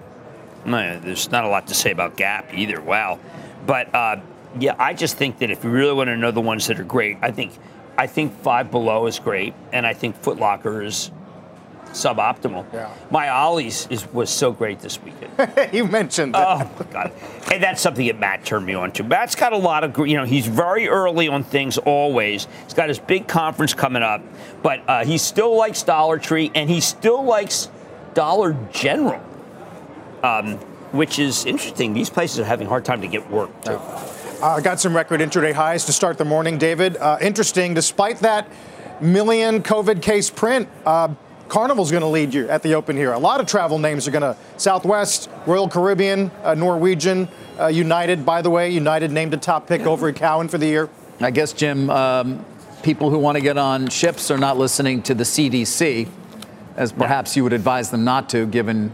[0.73, 2.81] there's not a lot to say about Gap either.
[2.81, 3.19] Wow,
[3.67, 4.21] but uh,
[4.59, 6.85] yeah, I just think that if you really want to know the ones that are
[6.85, 7.53] great, I think
[7.99, 11.11] I think Five Below is great, and I think Footlocker is
[11.97, 12.73] suboptimal.
[12.73, 12.93] Yeah.
[13.11, 15.33] My Ollie's is was so great this weekend.
[15.73, 16.47] you mentioned that.
[16.47, 17.13] Oh my God,
[17.53, 19.05] and that's something that Matt turned me on to.
[19.05, 22.47] Matt's got a lot of you know he's very early on things always.
[22.65, 24.23] He's got his big conference coming up,
[24.63, 27.69] but uh, he still likes Dollar Tree and he still likes
[28.15, 29.23] Dollar General,
[30.27, 30.57] um,
[30.93, 31.95] which is interesting.
[31.95, 33.51] These places are having a hard time to get work.
[33.65, 33.73] Too.
[34.43, 36.97] Uh, got some record intraday highs to start the morning, David.
[36.97, 38.51] Uh, interesting, despite that
[39.01, 40.69] million COVID case print.
[40.85, 41.15] Uh,
[41.49, 43.13] Carnival's going to lead you at the Open here.
[43.13, 48.27] A lot of travel names are going to Southwest, Royal Caribbean, uh, Norwegian, uh, United.
[48.27, 50.91] By the way, United named a top pick over at Cowen for the year.
[51.21, 52.45] I guess, Jim, um,
[52.83, 56.09] people who want to get on ships are not listening to the CDC,
[56.75, 58.93] as perhaps you would advise them not to, given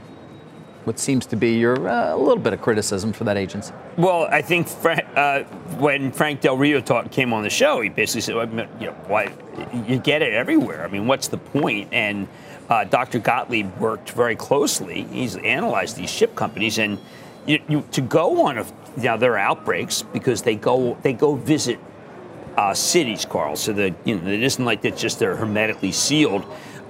[0.84, 3.72] what seems to be your uh, little bit of criticism for that agency.
[3.96, 4.68] Well, I think
[5.16, 5.44] uh,
[5.78, 8.34] when Frank Del Rio talk, came on the show, he basically said,
[8.80, 9.32] you know, why
[9.86, 10.84] you get it everywhere.
[10.84, 11.88] I mean, what's the point?
[11.92, 12.26] And
[12.68, 13.18] uh, Dr.
[13.18, 15.02] Gottlieb worked very closely.
[15.04, 16.98] He's analyzed these ship companies, and
[17.46, 18.66] you, you, to go on a
[18.96, 21.78] now there are outbreaks because they go they go visit
[22.56, 23.56] uh, cities, Carl.
[23.56, 26.44] So that you know it isn't like it's just they're hermetically sealed,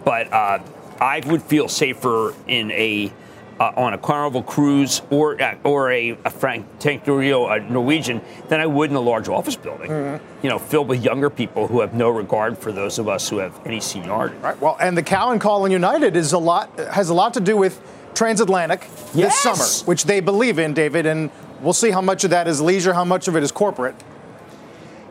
[0.05, 0.61] but uh,
[1.01, 3.13] I would feel safer in a
[3.61, 8.21] uh, on a Carnival cruise or uh, or a, a Frank Tank Rio, a Norwegian,
[8.49, 9.91] than I would in a large office building.
[9.91, 10.25] Mm-hmm.
[10.43, 13.38] You know, filled with younger people who have no regard for those of us who
[13.38, 14.37] have any seniority.
[14.37, 14.61] Right.
[14.61, 17.57] Well, and the Cowen call in United is a lot has a lot to do
[17.57, 17.81] with
[18.15, 19.15] transatlantic yes.
[19.15, 22.61] this summer, which they believe in, David, and we'll see how much of that is
[22.61, 23.95] leisure, how much of it is corporate.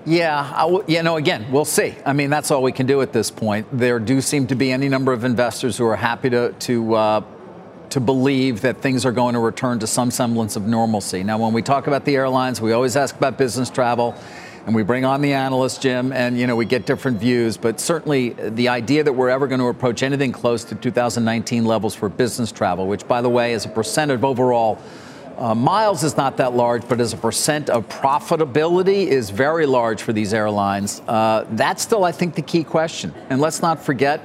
[0.05, 1.95] Yeah, w- you know, again, we'll see.
[2.05, 3.67] I mean, that's all we can do at this point.
[3.71, 7.23] There do seem to be any number of investors who are happy to to uh,
[7.91, 11.23] to believe that things are going to return to some semblance of normalcy.
[11.23, 14.15] Now, when we talk about the airlines, we always ask about business travel.
[14.65, 17.57] And we bring on the analyst, Jim, and you know we get different views.
[17.57, 21.95] But certainly, the idea that we're ever going to approach anything close to 2019 levels
[21.95, 24.79] for business travel, which, by the way, is a percent of overall
[25.41, 30.03] uh, miles is not that large, but as a percent of profitability is very large
[30.03, 31.01] for these airlines.
[31.07, 33.11] Uh, that's still, I think, the key question.
[33.31, 34.21] And let's not forget,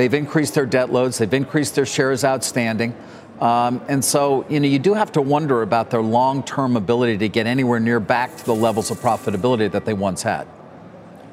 [0.00, 2.96] they've increased their debt loads, they've increased their shares outstanding.
[3.38, 7.28] Um, and so, you know, you do have to wonder about their long-term ability to
[7.28, 10.48] get anywhere near back to the levels of profitability that they once had.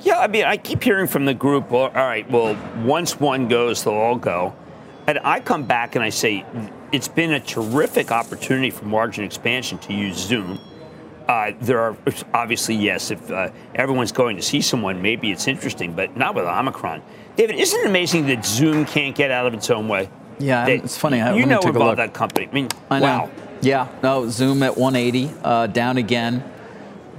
[0.01, 3.47] Yeah, I mean, I keep hearing from the group, well, all right, well, once one
[3.47, 4.53] goes, they'll all go.
[5.07, 6.45] And I come back and I say,
[6.91, 10.59] it's been a terrific opportunity for margin expansion to use Zoom.
[11.27, 11.97] Uh, there are
[12.33, 13.11] obviously yes.
[13.11, 17.01] If uh, everyone's going to see someone, maybe it's interesting, but not with Omicron.
[17.37, 20.09] David, isn't it amazing that Zoom can't get out of its own way?
[20.39, 21.21] Yeah, That- it's funny.
[21.21, 22.47] I- You know take about that company.
[22.51, 23.05] I mean, I know.
[23.05, 23.29] wow.
[23.61, 26.43] Yeah, no, Zoom at 180, uh, down again.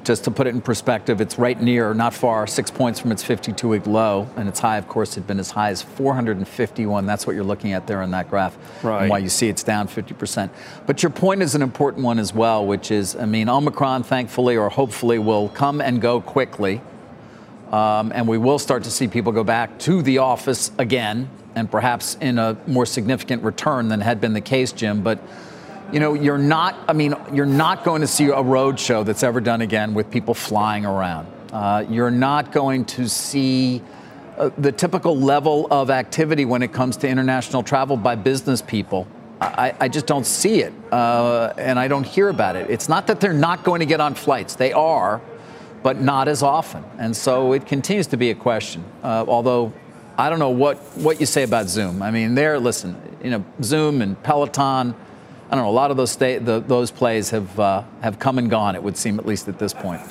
[0.05, 3.23] Just to put it in perspective, it's right near, not far, six points from its
[3.23, 4.29] 52 week low.
[4.37, 7.05] And its high, of course, had been as high as 451.
[7.05, 8.57] That's what you're looking at there in that graph.
[8.83, 9.03] Right.
[9.03, 10.51] And why you see it's down 50%.
[10.87, 14.57] But your point is an important one as well, which is, I mean, Omicron, thankfully
[14.57, 16.81] or hopefully, will come and go quickly.
[17.73, 21.71] Um, and we will start to see people go back to the office again, and
[21.71, 25.03] perhaps in a more significant return than had been the case, Jim.
[25.03, 25.19] But
[25.93, 26.77] you know, you're not.
[26.89, 30.11] I mean, you're not going to see a road show that's ever done again with
[30.11, 31.29] people flying around.
[31.53, 33.83] Uh, you're not going to see
[34.37, 39.07] uh, the typical level of activity when it comes to international travel by business people.
[39.41, 42.71] I, I just don't see it, uh, and I don't hear about it.
[42.71, 45.21] It's not that they're not going to get on flights; they are
[45.83, 46.85] but not as often.
[46.99, 48.85] And so it continues to be a question.
[49.03, 49.73] Uh, although
[50.17, 52.03] I don't know what, what you say about Zoom.
[52.03, 54.95] I mean, there, listen, you know, Zoom and Peloton.
[55.51, 55.71] I don't know.
[55.71, 58.75] A lot of those sta- the, those plays have uh, have come and gone.
[58.75, 60.03] It would seem, at least at this point.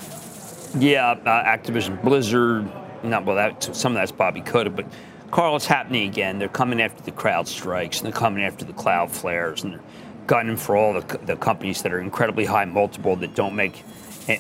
[0.80, 2.68] Yeah, uh, Activision Blizzard.
[3.04, 3.36] Not well.
[3.36, 4.86] That some of that's Bobby Kotick, but
[5.30, 6.40] Carl, it's happening again.
[6.40, 9.82] They're coming after the CrowdStrikes, and they're coming after the Cloudflares, and they're
[10.26, 13.84] gunning for all the, the companies that are incredibly high multiple that don't make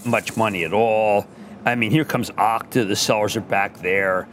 [0.06, 1.28] much money at all.
[1.66, 2.88] I mean, here comes Okta.
[2.88, 4.28] The sellers are back there.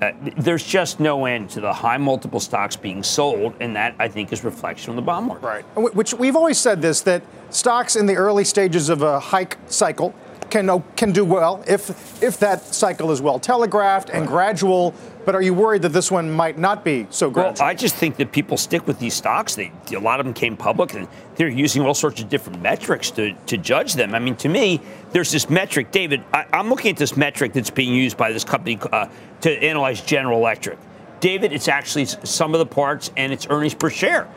[0.00, 4.06] Uh, there's just no end to the high multiple stocks being sold, and that I
[4.08, 5.44] think is reflection on the bond market.
[5.44, 5.94] Right.
[5.94, 10.14] Which we've always said this that stocks in the early stages of a hike cycle
[10.50, 14.94] can can do well if if that cycle is well telegraphed and gradual.
[15.24, 17.54] But are you worried that this one might not be so Well.
[17.60, 19.56] I just think that people stick with these stocks.
[19.56, 21.06] They, a lot of them came public, and
[21.36, 24.14] they're using all sorts of different metrics to, to judge them.
[24.14, 24.80] I mean, to me,
[25.12, 26.24] there's this metric, David.
[26.32, 29.08] I, I'm looking at this metric that's being used by this company uh,
[29.42, 30.78] to analyze General Electric.
[31.20, 34.28] David, it's actually sum of the parts and it's earnings per share,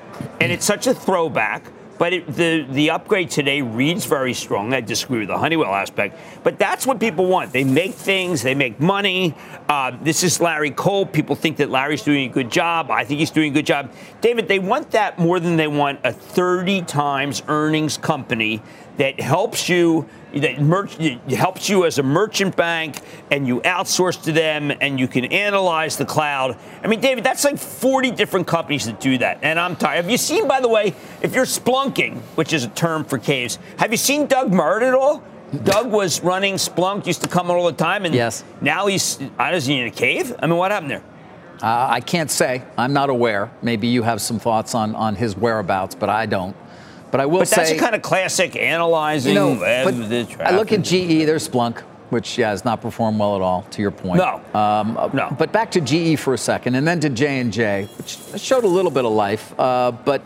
[0.41, 1.63] and it's such a throwback.
[2.02, 4.74] But it, the the upgrade today reads very strong.
[4.74, 7.54] I disagree with the Honeywell aspect, but that's what people want.
[7.54, 9.36] They make things, they make money.
[9.70, 11.14] Uh, this is Larry Culp.
[11.14, 12.90] People think that Larry's doing a good job.
[12.90, 13.92] I think he's doing a good job.
[14.20, 18.64] David, they want that more than they want a 30 times earnings company
[18.98, 20.96] that helps you that merch,
[21.30, 25.98] helps you as a merchant bank and you outsource to them and you can analyze
[25.98, 26.58] the cloud.
[26.84, 29.39] I mean, David, that's like 40 different companies that do that.
[29.41, 29.98] And I'm tired.
[29.98, 33.60] Have you seen, by the way, if you're splunking, which is a term for caves,
[33.78, 35.24] have you seen Doug Merritt at all?
[35.63, 38.44] Doug was running Splunk, used to come all the time, and Yes.
[38.62, 40.34] now he's, he in a cave?
[40.39, 41.04] I mean, what happened there?
[41.62, 42.63] Uh, I can't say.
[42.78, 43.52] I'm not aware.
[43.62, 46.56] Maybe you have some thoughts on, on his whereabouts, but I don't.
[47.12, 47.56] But I will But say.
[47.58, 50.82] that's a kind of classic analyzing You know, I look at.
[50.82, 53.63] GE, there's Splunk, which yeah, has not performed well at all.
[53.71, 54.17] To your point.
[54.17, 54.41] No.
[54.60, 55.36] Um, No.
[55.38, 58.63] But back to GE for a second, and then to J and J, which showed
[58.63, 60.21] a little bit of life, uh, but.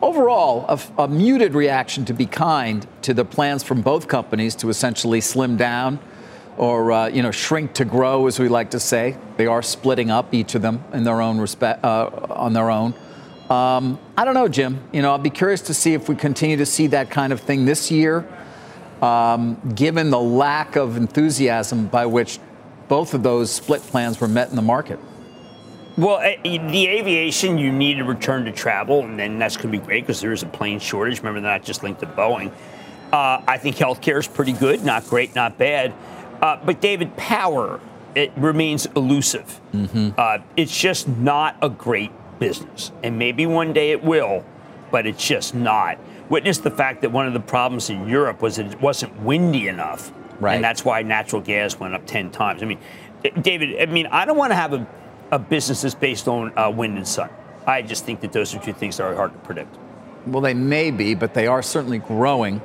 [0.00, 5.20] Overall, a muted reaction to be kind to the plans from both companies to essentially
[5.20, 5.98] slim down
[6.56, 9.16] or uh, you know shrink to grow, as we like to say.
[9.36, 12.94] They are splitting up each of them in their own respect uh, on their own.
[13.50, 14.80] Um, I don't know, Jim.
[14.92, 17.40] You know, I'll be curious to see if we continue to see that kind of
[17.40, 18.28] thing this year,
[19.00, 22.38] um, given the lack of enthusiasm by which
[22.88, 24.98] both of those split plans were met in the market.
[25.96, 29.78] Well, eh, the aviation, you need to return to travel, and then that's going to
[29.78, 31.18] be great because there is a plane shortage.
[31.18, 32.52] Remember, they're not just linked to Boeing.
[33.12, 35.94] Uh, I think healthcare is pretty good, not great, not bad.
[36.40, 37.80] Uh, but David, power
[38.14, 39.60] it remains elusive.
[40.18, 44.44] Uh, it's just not a great business, and maybe one day it will,
[44.90, 45.98] but it's just not.
[46.28, 49.68] Witness the fact that one of the problems in Europe was that it wasn't windy
[49.68, 50.54] enough, Right.
[50.54, 52.62] and that's why natural gas went up ten times.
[52.62, 52.78] I mean,
[53.24, 54.86] eh, David, I mean, I don't want to have a,
[55.32, 57.30] a business that's based on uh, wind and sun.
[57.66, 59.74] I just think that those are two things that are hard to predict.
[60.26, 62.60] Well, they may be, but they are certainly growing,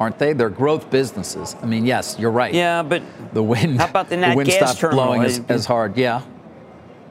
[0.00, 0.32] aren't they?
[0.32, 1.54] They're growth businesses.
[1.62, 2.52] I mean, yes, you're right.
[2.52, 3.02] Yeah, but
[3.34, 3.78] The wind.
[3.80, 5.04] How about the nat wind gas stopped terminal?
[5.04, 5.96] blowing as, as hard.
[5.96, 6.22] Yeah.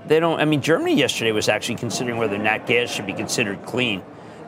[0.07, 0.39] They don't.
[0.39, 4.01] I mean, Germany yesterday was actually considering whether nat gas should be considered clean,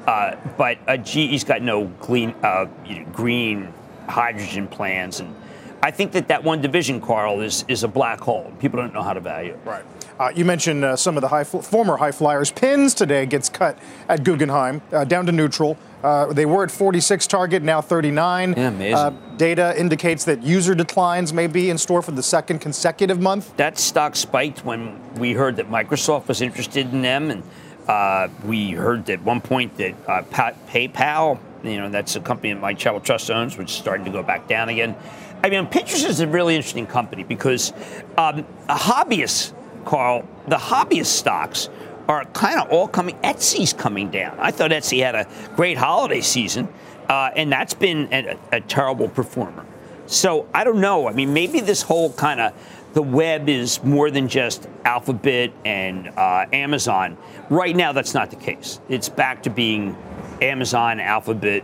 [0.08, 3.74] uh, but uh, GE's got no clean, uh, you know, green
[4.08, 5.34] hydrogen plans, and
[5.82, 8.52] I think that that one division, Carl, is is a black hole.
[8.60, 9.60] People don't know how to value it.
[9.63, 9.84] Right.
[10.20, 12.52] Uh, you mentioned uh, some of the high fl- former high flyers.
[12.52, 15.78] Pins today gets cut at Guggenheim, uh, down to neutral.
[16.04, 18.54] Uh, they were at 46 target, now 39.
[18.56, 18.95] Yeah, amazing.
[18.95, 23.56] Uh, data indicates that user declines may be in store for the second consecutive month.
[23.56, 27.43] That stock spiked when we heard that Microsoft was interested in them, and
[27.88, 32.51] uh, we heard at one point that uh, Pa- PayPal You know, that's a company
[32.54, 34.95] that my Charitable Trust owns, which is starting to go back down again.
[35.41, 37.72] I mean, Pinterest is a really interesting company because
[38.18, 39.54] um, hobbyists,
[39.86, 41.70] Carl, the hobbyist stocks
[42.08, 43.16] are kind of all coming.
[43.18, 44.38] Etsy's coming down.
[44.39, 46.68] I thought Etsy had a great holiday season,
[47.10, 49.66] uh, and that's been a, a terrible performer.
[50.06, 51.08] So I don't know.
[51.08, 52.54] I mean, maybe this whole kind of
[52.93, 57.18] the web is more than just Alphabet and uh, Amazon.
[57.49, 58.80] Right now, that's not the case.
[58.88, 59.97] It's back to being
[60.41, 61.64] Amazon, Alphabet,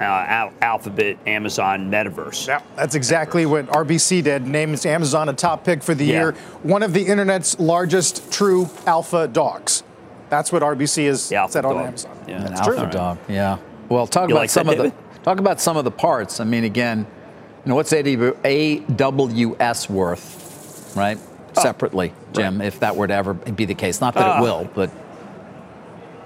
[0.00, 2.48] uh, Al- Alphabet, Amazon, Metaverse.
[2.48, 4.46] Yeah, that's exactly what RBC did.
[4.46, 6.12] names Amazon a top pick for the Yeah.
[6.14, 6.32] year.
[6.62, 9.82] One of the internet's largest true alpha dogs.
[10.30, 11.86] That's what RBC has said on dog.
[11.86, 12.16] Amazon.
[12.26, 12.36] Yeah.
[12.36, 12.90] An That's alpha true.
[12.90, 13.18] dog.
[13.28, 13.58] Yeah.
[13.88, 14.92] Well, talk You about like some that, of the
[15.22, 16.40] talk about sum of the parts.
[16.40, 17.06] I mean, again,
[17.64, 21.18] you know, what's AW AWS worth, right?
[21.56, 24.00] Oh, Separately, Jim, if that were to ever be the case.
[24.00, 24.38] Not that Ah.
[24.38, 24.88] it will, but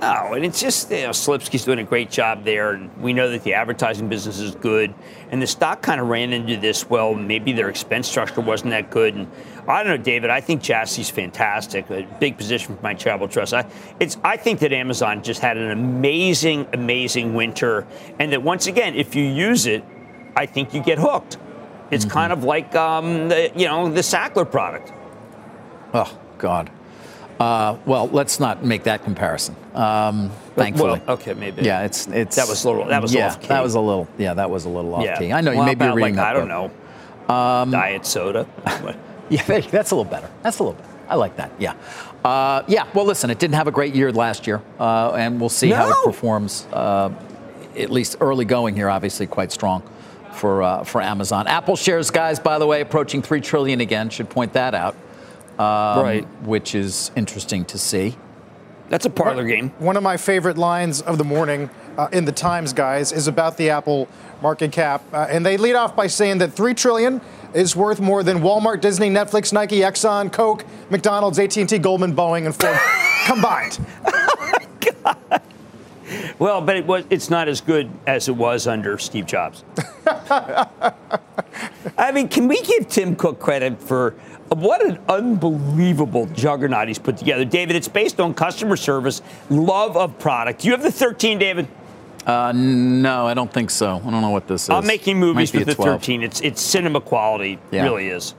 [0.05, 3.31] No, and it's just you know, Selipsky's doing a great job there, and we know
[3.31, 4.93] that the advertising business is good.
[5.31, 6.91] And the stock kind of ran into this.
[6.91, 9.31] Well, maybe their expense structure wasn't that good, and
[9.67, 10.29] I don't know, David.
[10.29, 11.89] I think Jassy's fantastic.
[11.89, 13.55] A big position for my charitable trust.
[13.55, 13.65] I,
[13.99, 14.19] it's.
[14.23, 17.87] I think that Amazon just had an amazing, amazing winter,
[18.19, 19.83] and that once again, if you use it,
[20.37, 21.39] I think you get hooked.
[21.91, 24.93] It's kind of like um, the you know the Sackler product.
[25.95, 26.71] oh God.
[27.41, 29.57] Uh, well, let's not make that comparison.
[29.75, 31.01] Um, thankfully.
[31.07, 31.63] Well, okay, maybe.
[31.63, 33.49] Yeah, it's it's That was a little- that was yeah, off key.
[33.49, 35.19] that was a little yeah, that was a little off Yeah.
[35.19, 35.33] key.
[35.33, 36.73] I know you Well, maybe you're reading like, that I don't book.
[37.29, 37.35] know.
[37.35, 38.47] Um, Diet soda.
[39.31, 40.29] Yeah, that's a little better.
[40.43, 40.91] That's a little better.
[41.09, 41.51] I like that.
[41.59, 41.73] Yeah.
[42.23, 42.85] Uh, yeah.
[42.95, 45.89] Well, listen, it didn't have a great year last year, uh, and we'll see how
[45.89, 46.67] it performs.
[46.71, 47.09] Uh,
[47.77, 49.83] at least early going here, obviously quite strong
[50.35, 51.47] for uh, for Amazon.
[51.47, 54.11] Apple shares, guys, by the way, approaching three trillion again.
[54.11, 54.95] Should point that out.
[55.59, 56.27] Um, Right.
[56.45, 58.17] Which is interesting to see.
[58.91, 59.71] That's a parlor game.
[59.79, 63.57] One of my favorite lines of the morning uh, in the Times, guys, is about
[63.57, 64.09] the Apple
[64.43, 67.21] market cap, uh, and they lead off by saying that three trillion
[67.55, 72.55] is worth more than Walmart, Disney, Netflix, Nike, Exxon, Coke, McDonald's, AT&T, Goldman, Boeing, and
[72.55, 72.77] Ford
[73.27, 73.79] combined.
[76.39, 79.65] Well, but it was, it's not as good as it was under Steve Jobs.
[81.99, 84.13] I mean, can we give Tim Cook credit for
[84.51, 87.45] what an unbelievable juggernaut he's put together?
[87.45, 90.65] David, it's based on customer service, love of product.
[90.65, 91.69] You have the 13, David?
[92.27, 93.97] Uh, no, I don't think so.
[93.97, 94.71] I don't know what this is.
[94.71, 96.01] I'm making movies with the 12.
[96.01, 96.23] 13.
[96.23, 97.59] It's it's cinema quality.
[97.71, 97.83] Yeah.
[97.85, 98.35] really is.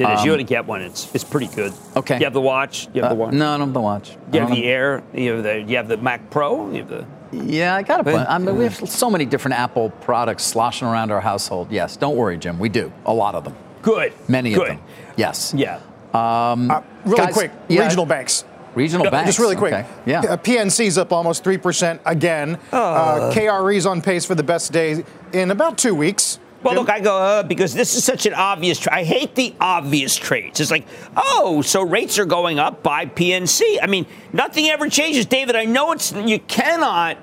[0.00, 0.20] It is.
[0.20, 0.82] Um, you ought to get one.
[0.82, 1.72] It's it's pretty good.
[1.96, 2.18] Okay.
[2.18, 2.88] You have the watch.
[2.94, 3.34] You have Uh, the watch.
[3.34, 4.16] no, I don't have the watch.
[4.32, 5.02] You have the Air.
[5.14, 6.70] You have the you have the Mac Pro.
[6.72, 7.06] You have the.
[7.32, 8.28] Yeah, I got a But- bunch.
[8.28, 11.68] I mean, we have so many different Apple products sloshing around our household.
[11.70, 12.58] Yes, don't worry, Jim.
[12.58, 13.54] We do a lot of them.
[13.82, 14.12] Good.
[14.28, 14.62] Many Good.
[14.62, 14.80] of them.
[15.16, 15.52] Yes.
[15.56, 15.78] Yeah.
[16.14, 18.44] Um, Uh, really guys, quick, yeah, regional banks.
[18.74, 19.26] Regional No, banks.
[19.28, 19.72] Just really quick.
[19.74, 19.86] Okay.
[20.06, 20.20] Yeah.
[20.20, 22.58] Uh, PNC's up almost 3% again.
[22.72, 26.38] Uh, KRE's on pace for the best day in about two weeks.
[26.62, 28.80] Well, look, I go uh, because this is such an obvious.
[28.80, 30.58] Tra- I hate the obvious trades.
[30.58, 30.86] It's like,
[31.16, 33.78] oh, so rates are going up buy PNC.
[33.80, 35.54] I mean, nothing ever changes, David.
[35.54, 37.18] I know it's you cannot.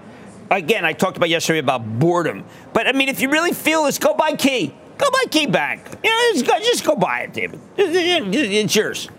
[0.50, 3.98] Again, I talked about yesterday about boredom, but I mean, if you really feel this,
[3.98, 4.74] go buy Key.
[4.98, 5.82] Go buy Key Bank.
[6.04, 7.60] You know, just go, just go buy it, David.
[7.78, 9.10] It's yours.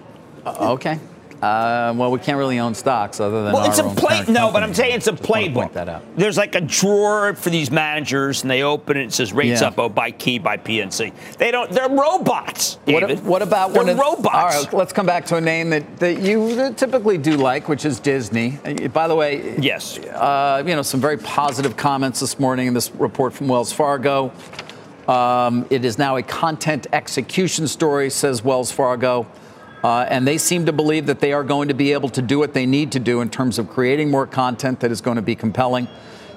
[0.47, 0.99] Uh, okay.
[1.43, 4.25] Uh, well, we can't really own stocks other than Well, it's a play.
[4.27, 4.63] No, but.
[4.63, 5.55] I'm saying it's a playbook.
[5.55, 6.03] Point that out.
[6.17, 9.01] There's like a drawer for these managers, and they open it.
[9.03, 9.69] and It says rates Yeah.
[9.69, 9.79] up.
[9.79, 11.13] Oh, buy key, buy PNC.
[11.39, 11.71] They don't.
[11.71, 12.79] They're robots.
[12.87, 13.25] What, David.
[13.25, 14.35] what about they're one of robots?
[14.35, 17.85] All right, let's come back to a name that, that you typically do like, which
[17.85, 18.59] is Disney.
[18.65, 19.99] Uh, By the way, Yes.
[19.99, 24.33] uh, you know some very positive comments this morning in this report from Wells Fargo.
[25.07, 29.27] Um, it is now a content execution story, says Wells Fargo.
[29.87, 32.41] Uh, and they seem to believe that they are going to be able to do
[32.41, 35.23] what they need to do in terms of creating more content that is going to
[35.23, 35.87] be compelling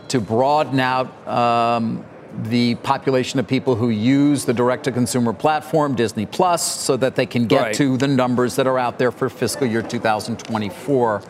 [0.07, 2.05] to broaden out um,
[2.43, 7.15] the population of people who use the direct to consumer platform, Disney Plus, so that
[7.15, 7.73] they can get Right.
[7.73, 11.23] to the numbers that are out there for fiscal year 2024.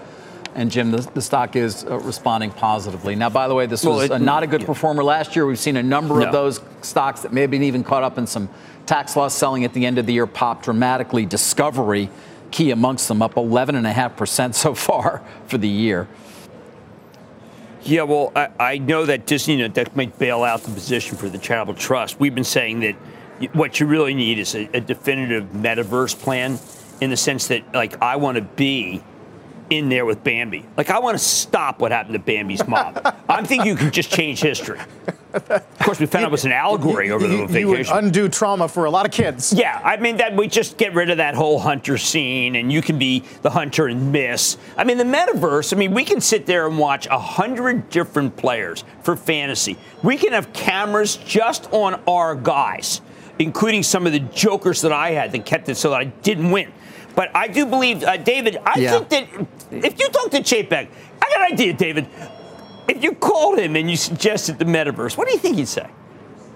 [0.55, 3.15] And Jim, the, the stock is uh, responding positively.
[3.15, 4.67] Now, by the way, this Well, was it- uh, not a good yeah.
[4.67, 5.45] performer last year.
[5.45, 6.25] We've seen a number No.
[6.25, 8.49] of those stocks that may have been even caught up in some
[8.89, 11.25] tax loss selling at the end of the year popped dramatically.
[11.25, 12.09] Discovery,
[12.49, 16.07] key amongst them, up 11.5% so far for the year.
[17.83, 21.37] Yeah, well, I, I know that Disney that might bail out the position for the
[21.37, 22.19] charitable trust.
[22.19, 22.95] We've been saying that
[23.53, 26.59] what you really need is a, a definitive metaverse plan,
[26.99, 29.01] in the sense that like I want to be
[29.69, 30.65] in there with Bambi.
[30.75, 32.97] Like I want to stop what happened to Bambi's mom.
[33.29, 34.79] I'm thinking you can just change history.
[35.33, 37.59] Of course, we found out it was an allegory over the you, vacation.
[37.61, 39.53] You would undo trauma for a lot of kids.
[39.53, 42.81] Yeah, I mean that we just get rid of that whole hunter scene, and you
[42.81, 44.57] can be the hunter and miss.
[44.77, 45.73] I mean the metaverse.
[45.73, 49.77] I mean we can sit there and watch a hundred different players for fantasy.
[50.03, 53.01] We can have cameras just on our guys,
[53.37, 56.51] including some of the jokers that I had that kept it so that I didn't
[56.51, 56.71] win.
[57.15, 58.57] But I do believe, uh, David.
[58.65, 58.91] I Yeah.
[58.99, 60.87] think that if you talk to Chapek,
[61.21, 62.07] I got an idea, David.
[62.89, 65.87] If you called him and you suggested the metaverse, what do you think he'd say?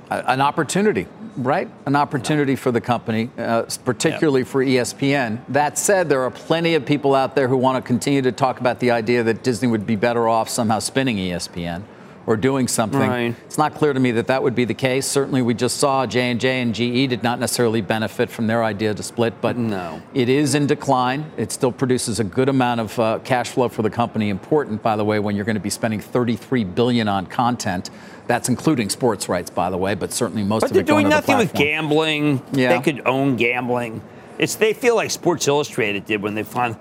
[0.09, 1.07] An opportunity,
[1.37, 1.69] right?
[1.85, 5.41] An opportunity for the company, uh, particularly for ESPN.
[5.49, 8.59] That said, there are plenty of people out there who want to continue to talk
[8.59, 11.83] about the idea that Disney would be better off somehow spinning ESPN
[12.25, 12.99] or doing something.
[12.99, 13.35] Right.
[13.45, 15.05] It's not clear to me that that would be the case.
[15.05, 18.63] Certainly, we just saw J and J and GE did not necessarily benefit from their
[18.63, 20.01] idea to split, but No.
[20.13, 21.31] it is in decline.
[21.37, 24.29] It still produces a good amount of uh, cash flow for the company.
[24.29, 27.89] Important, by the way, when you're going to be spending 33 billion on content.
[28.25, 31.03] That's including sports rights, by the way, but certainly most But of they're it doing
[31.05, 32.41] to the nothing with gambling.
[32.53, 32.77] Yeah.
[32.77, 34.01] They could own gambling.
[34.37, 36.77] It's they feel like Sports Illustrated did when they found.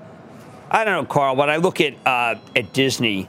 [0.71, 1.35] I don't know, Carl.
[1.35, 3.29] When I look at uh, at Disney,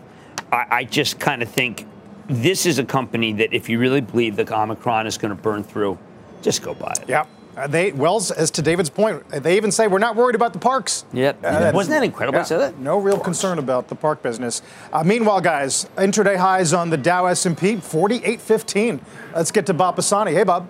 [0.52, 1.88] I, I just kind of think
[2.28, 5.64] this is a company that if you really believe the Omicron is going to burn
[5.64, 5.98] through,
[6.42, 7.10] just go buy it.
[7.10, 7.26] Yeah.
[7.56, 10.60] Uh, They Wells, as to David's point, they even say we're not worried about the
[10.60, 11.06] parks.
[11.14, 11.38] Yep.
[11.40, 12.38] Uh, that's- Wasn't that incredible?
[12.40, 12.80] I Yeah, said that.
[12.80, 14.62] No real concern about the park business.
[14.92, 19.02] Uh, meanwhile, guys, intraday highs on the Dow S&P, 48.15.
[19.36, 20.34] Let's get to Bob Pisani.
[20.34, 20.68] Hey, Bob.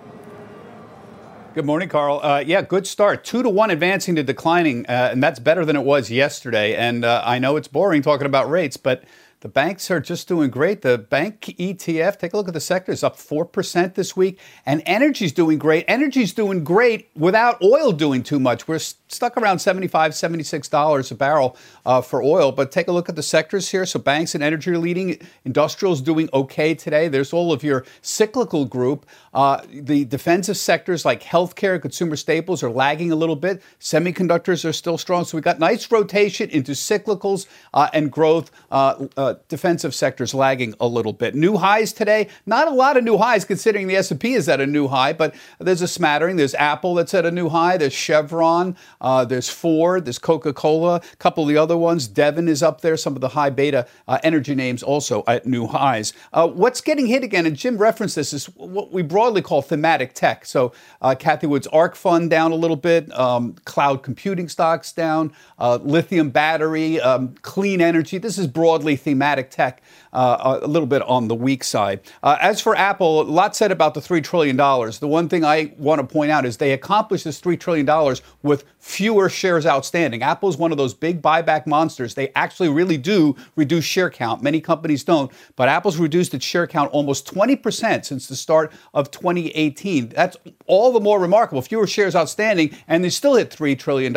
[1.56, 2.20] Good morning, Carl.
[2.24, 3.24] Uh, yeah, good start.
[3.24, 6.76] Two to one advancing to declining, uh, and that's better than it was yesterday.
[6.76, 9.04] And uh, I know it's boring talking about rates, but
[9.44, 10.84] the banks are just doing great.
[10.84, 14.40] The bank ETF, take a look at the sector, is up 4% this week.
[14.66, 15.84] And energy's doing great.
[15.86, 18.70] Energy's doing great without oil doing too much.
[18.70, 18.80] We're
[19.14, 22.52] stuck around $75, $76 a barrel uh, for oil.
[22.52, 23.86] But take a look at the sectors here.
[23.86, 25.20] So banks and energy are leading.
[25.46, 27.08] Industrial's doing okay today.
[27.08, 29.06] There's all of your cyclical group.
[29.34, 33.62] Uh, the defensive sectors like healthcare, consumer staples are lagging a little bit.
[33.80, 35.26] Semiconductors are still strong.
[35.26, 38.52] So we've got nice rotation into cyclicals uh, and growth.
[38.72, 41.36] Uh, uh, defensive sectors lagging a little bit.
[41.36, 42.28] New highs today.
[42.46, 45.36] Not a lot of new highs considering the S&P is at a new high, but
[45.60, 46.36] there's a smattering.
[46.36, 47.78] There's Apple that's at a new high.
[47.78, 48.76] There's Chevron.
[49.04, 50.06] Uh, there's Ford.
[50.06, 50.96] There's Coca-Cola.
[50.96, 52.08] A couple of the other ones.
[52.08, 52.96] Devon is up there.
[52.98, 56.14] Some of the high beta uh, energy names also at new highs.
[56.32, 60.14] Uh, what's getting hit again, and Jim referenced this, is what we broadly call thematic
[60.14, 60.46] tech.
[60.46, 63.12] So uh, Cathie Wood's ARK fund down a little bit.
[63.18, 65.34] Um, cloud computing stocks down.
[65.60, 67.00] Uh, lithium battery.
[67.02, 68.18] Um, clean energy.
[68.18, 69.82] This is broadly thematic tech.
[70.14, 72.00] Uh, a little bit on the weak side.
[72.24, 74.56] As for Apple, a lot said about the $3 trillion.
[74.56, 78.64] The one thing I want to point out is they accomplished this $3 trillion with
[78.94, 80.22] fewer shares outstanding.
[80.22, 82.14] Apple is one of those big buyback monsters.
[82.14, 84.44] They actually really do reduce share count.
[84.44, 89.10] Many companies don't, but Apple's reduced its share count almost 20% since the start of
[89.10, 90.10] 2018.
[90.10, 90.38] That's
[90.68, 91.64] all the more remarkable.
[91.64, 94.14] Fewer shares outstanding, and they still hit $3 trillion.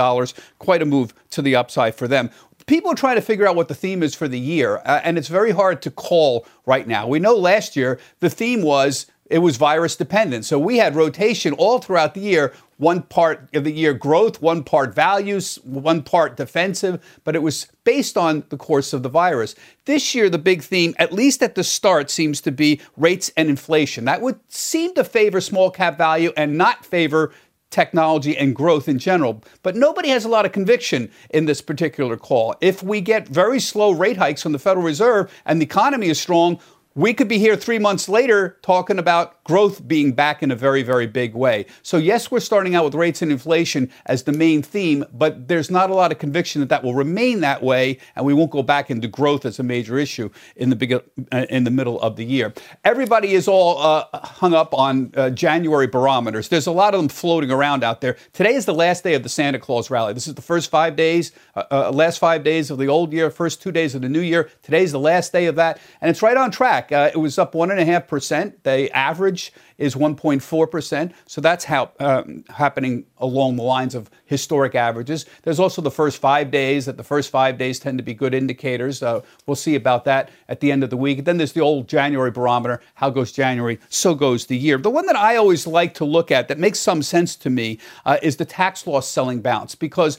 [0.59, 2.31] Quite a move to the upside for them
[2.67, 5.17] people are trying to figure out what the theme is for the year, uh, and
[5.17, 7.07] it's very hard to call right now.
[7.07, 10.45] We know last year the theme was it was virus dependent.
[10.45, 12.53] So we had rotation all throughout the year.
[12.79, 17.69] One part of the year growth, one part values, one part defensive, but it was
[17.85, 19.55] based on the course of the virus.
[19.87, 23.49] This year, the big theme, at least at the start, seems to be rates and
[23.49, 24.05] inflation.
[24.05, 27.33] That would seem to favor small cap value and not favor
[27.71, 29.43] technology and growth in general.
[29.63, 32.55] But nobody has a lot of conviction in this particular call.
[32.61, 36.21] If we get very slow rate hikes from the Federal Reserve and the economy is
[36.21, 36.61] strong,
[36.97, 40.83] we could be here three months later talking about growth being back in a very,
[40.83, 41.67] very big way.
[41.83, 45.71] So, yes, we're starting out with rates and inflation as the main theme, but there's
[45.71, 48.65] not a lot of conviction that that will remain that way, and we won't go
[48.65, 51.01] back into growth as a major issue in the big, uh,
[51.49, 52.53] in the middle of the year.
[52.85, 56.49] Everybody is all uh, hung up on uh, January barometers.
[56.49, 58.17] There's a lot of them floating around out there.
[58.33, 60.13] Today is the last day of the Santa Claus rally.
[60.13, 63.31] This is the first five days, uh, uh, last five days of the old year,
[63.31, 64.51] first two days of the new year.
[64.63, 66.91] Today's the last day of that, and it's right on track.
[66.91, 68.65] Uh, it was up one and a half percent.
[68.65, 68.91] The
[69.37, 71.13] average is 1.4 percent.
[71.27, 75.27] So that's how um, happening along the lines of historic averages.
[75.43, 76.87] There's also the first five days.
[76.87, 79.03] That the first five days tend to be good indicators.
[79.03, 81.25] Uh, we'll see about that at the end of the week.
[81.25, 82.81] Then there's the old January barometer.
[82.95, 83.79] How goes January?
[83.91, 84.79] So goes the year.
[84.79, 87.79] The one that I always like to look at that makes some sense to me
[88.07, 90.19] uh, is the tax loss selling bounce because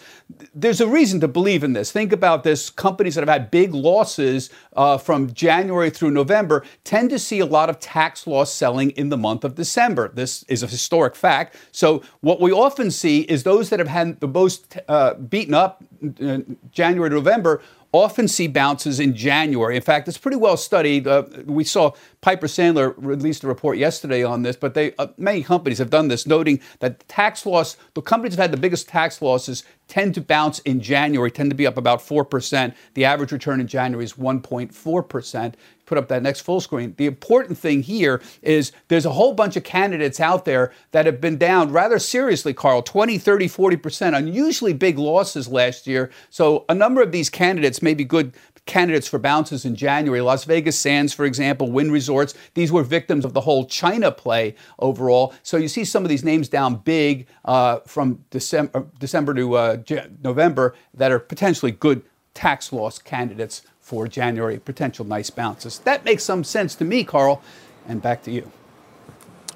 [0.54, 1.92] there's a reason to believe in this.
[1.92, 7.10] Think about this: companies that have had big losses uh, from January through November tend
[7.10, 10.10] to see a lot of tax loss selling in the month of December.
[10.10, 11.56] This is a historic fact.
[11.72, 15.84] So what we often see is those that have had the most uh, beaten up
[16.22, 16.40] uh,
[16.72, 17.62] January to November
[17.94, 19.76] often see bounces in January.
[19.76, 21.08] In fact, it's pretty well studied.
[21.08, 21.92] Uh, we saw
[22.22, 26.08] Piper Sandler released a report yesterday on this, but they uh, many companies have done
[26.08, 30.22] this, noting that tax loss, the companies have had the biggest tax losses tend to
[30.22, 32.74] bounce in January, tend to be up about 4%.
[32.94, 35.54] The average return in January is 1.4%
[35.88, 36.94] put up that next full screen.
[36.98, 41.20] The important thing here is there's a whole bunch of candidates out there that have
[41.20, 46.12] been down rather seriously, Carl 20, 30, 40%, unusually big losses last year.
[46.30, 48.34] So a number of these candidates may be good
[48.68, 50.22] candidates for bounces in January.
[50.22, 54.56] Las Vegas Sands, for example, Wynn Resorts, these were victims of the whole China play
[54.78, 55.34] overall.
[55.44, 59.78] So you see some of these names down big uh, from December, December to uh,
[60.24, 62.04] November that are potentially good
[62.34, 65.80] tax loss candidates for January, potential nice bounces.
[65.80, 67.42] That makes some sense to me, Carl.
[67.88, 68.52] And back to you.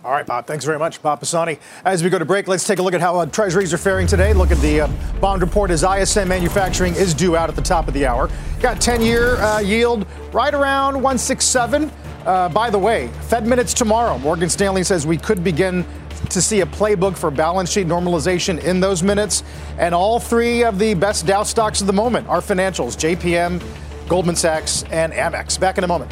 [0.04, 0.48] All right, Bob.
[0.48, 1.60] Thanks very much, Bob Pisani.
[1.86, 4.08] As we go to break, let's take a look at how uh, treasuries are faring
[4.08, 4.34] today.
[4.34, 4.88] Look at the uh,
[5.20, 8.28] bond report as ISM Manufacturing is due out at the top of the hour.
[8.62, 11.92] Got 10-year uh, yield right around 167.
[12.26, 14.18] Uh, by the way, Fed minutes tomorrow.
[14.18, 15.86] Morgan Stanley says we could begin
[16.32, 19.44] to see a playbook for balance sheet normalization in those minutes.
[19.78, 23.62] And all three of the best Dow stocks of the moment are financials: JPM,
[24.08, 25.60] Goldman Sachs, and Amex.
[25.60, 26.12] Back in a moment.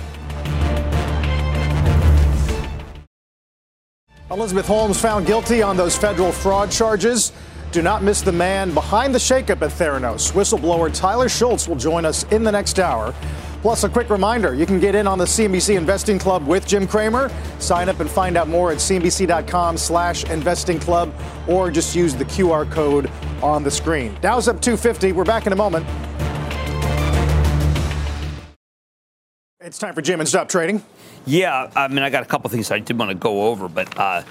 [4.31, 7.31] Elizabeth Holmes found guilty on those federal fraud charges.
[7.71, 10.31] Do not miss the man behind the shakeup at Theranos.
[10.33, 13.15] Whistleblower Tyler Shultz will join us in the next hour.
[13.63, 16.85] Plus, a quick reminder you can get in on the CNBC Investing Club with Jim
[16.85, 17.31] Cramer.
[17.57, 21.11] Sign up and find out more at cnbc.com slash investing club
[21.47, 23.09] or just use the QR code
[23.41, 24.15] on the screen.
[24.21, 25.11] Dow's up 250.
[25.11, 25.87] We're back in a moment.
[29.69, 30.83] It's time for Jim and Stop Trading.
[31.27, 33.95] Yeah, I mean, I got a couple things I did want to go over, but
[33.99, 34.23] uh,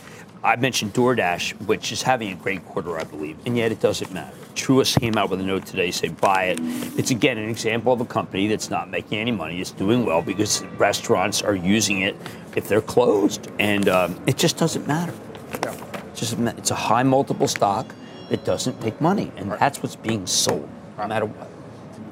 [0.43, 4.13] I mentioned DoorDash, which is having a great quarter, I believe, and yet it doesn't
[4.13, 4.37] matter.
[4.57, 6.59] Truist came out with a note today saying buy it.
[6.99, 9.61] It's again an example of a company that's not making any money.
[9.61, 12.17] It's doing well because restaurants are using it
[12.57, 15.15] if they're closed, and um, it just doesn't matter.
[15.63, 15.73] Yeah.
[16.11, 17.95] It's just it's a high multiple stock
[18.29, 19.61] that doesn't make money, and right.
[19.61, 20.69] that's what's being sold,
[20.99, 21.48] no matter what.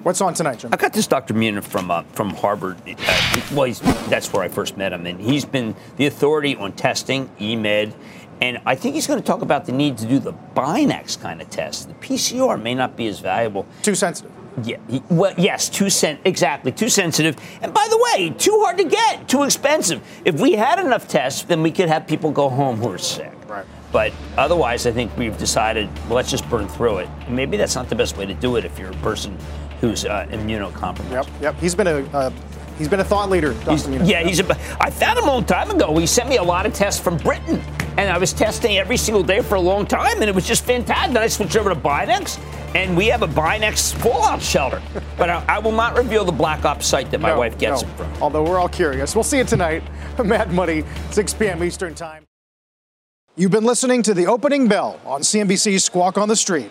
[0.06, 0.70] What's on tonight, Jim?
[0.72, 1.34] I got this Dr.
[1.34, 2.76] Mina from uh, from Harvard.
[2.86, 3.72] Uh, well,
[4.08, 7.92] that's where I first met him, and he's been the authority on testing, EMED,
[8.40, 11.42] and I think he's going to talk about the need to do the Binax kind
[11.42, 11.88] of test.
[11.88, 13.66] The PCR may not be as valuable.
[13.82, 14.30] Too sensitive.
[14.62, 14.76] Yeah.
[15.10, 17.36] Well, yes, too sen- exactly too sensitive.
[17.60, 20.00] And by the way, too hard to get, too expensive.
[20.24, 23.32] If we had enough tests, then we could have people go home who are sick.
[23.48, 23.66] Right.
[23.90, 27.08] But otherwise, I think we've decided well, let's just burn through it.
[27.28, 29.36] maybe that's not the best way to do it if you're a person
[29.80, 31.10] who's uh, immunocompromised.
[31.10, 31.54] Yep, yep.
[31.56, 32.30] He's been a uh,
[32.78, 33.52] he's been a thought leader.
[33.52, 34.40] He's, yeah, he's.
[34.40, 34.50] A,
[34.80, 35.96] I found him a long time ago.
[35.96, 37.62] He sent me a lot of tests from Britain,
[37.96, 40.64] and I was testing every single day for a long time, and it was just
[40.64, 41.14] fantastic.
[41.14, 42.38] Then I switched over to Binax,
[42.74, 44.82] and we have a Binax fallout shelter.
[45.18, 47.82] but I, I, will not reveal the black ops site that my no, wife gets
[47.82, 47.88] no.
[47.88, 48.12] it from.
[48.20, 49.14] Although we're all curious.
[49.14, 49.82] We'll see you tonight.
[50.24, 51.62] Mad Money, 6 p.m.
[51.62, 52.24] Eastern Time.
[53.38, 56.70] You've been listening to the opening bell on CNBC's Squawk on the Street.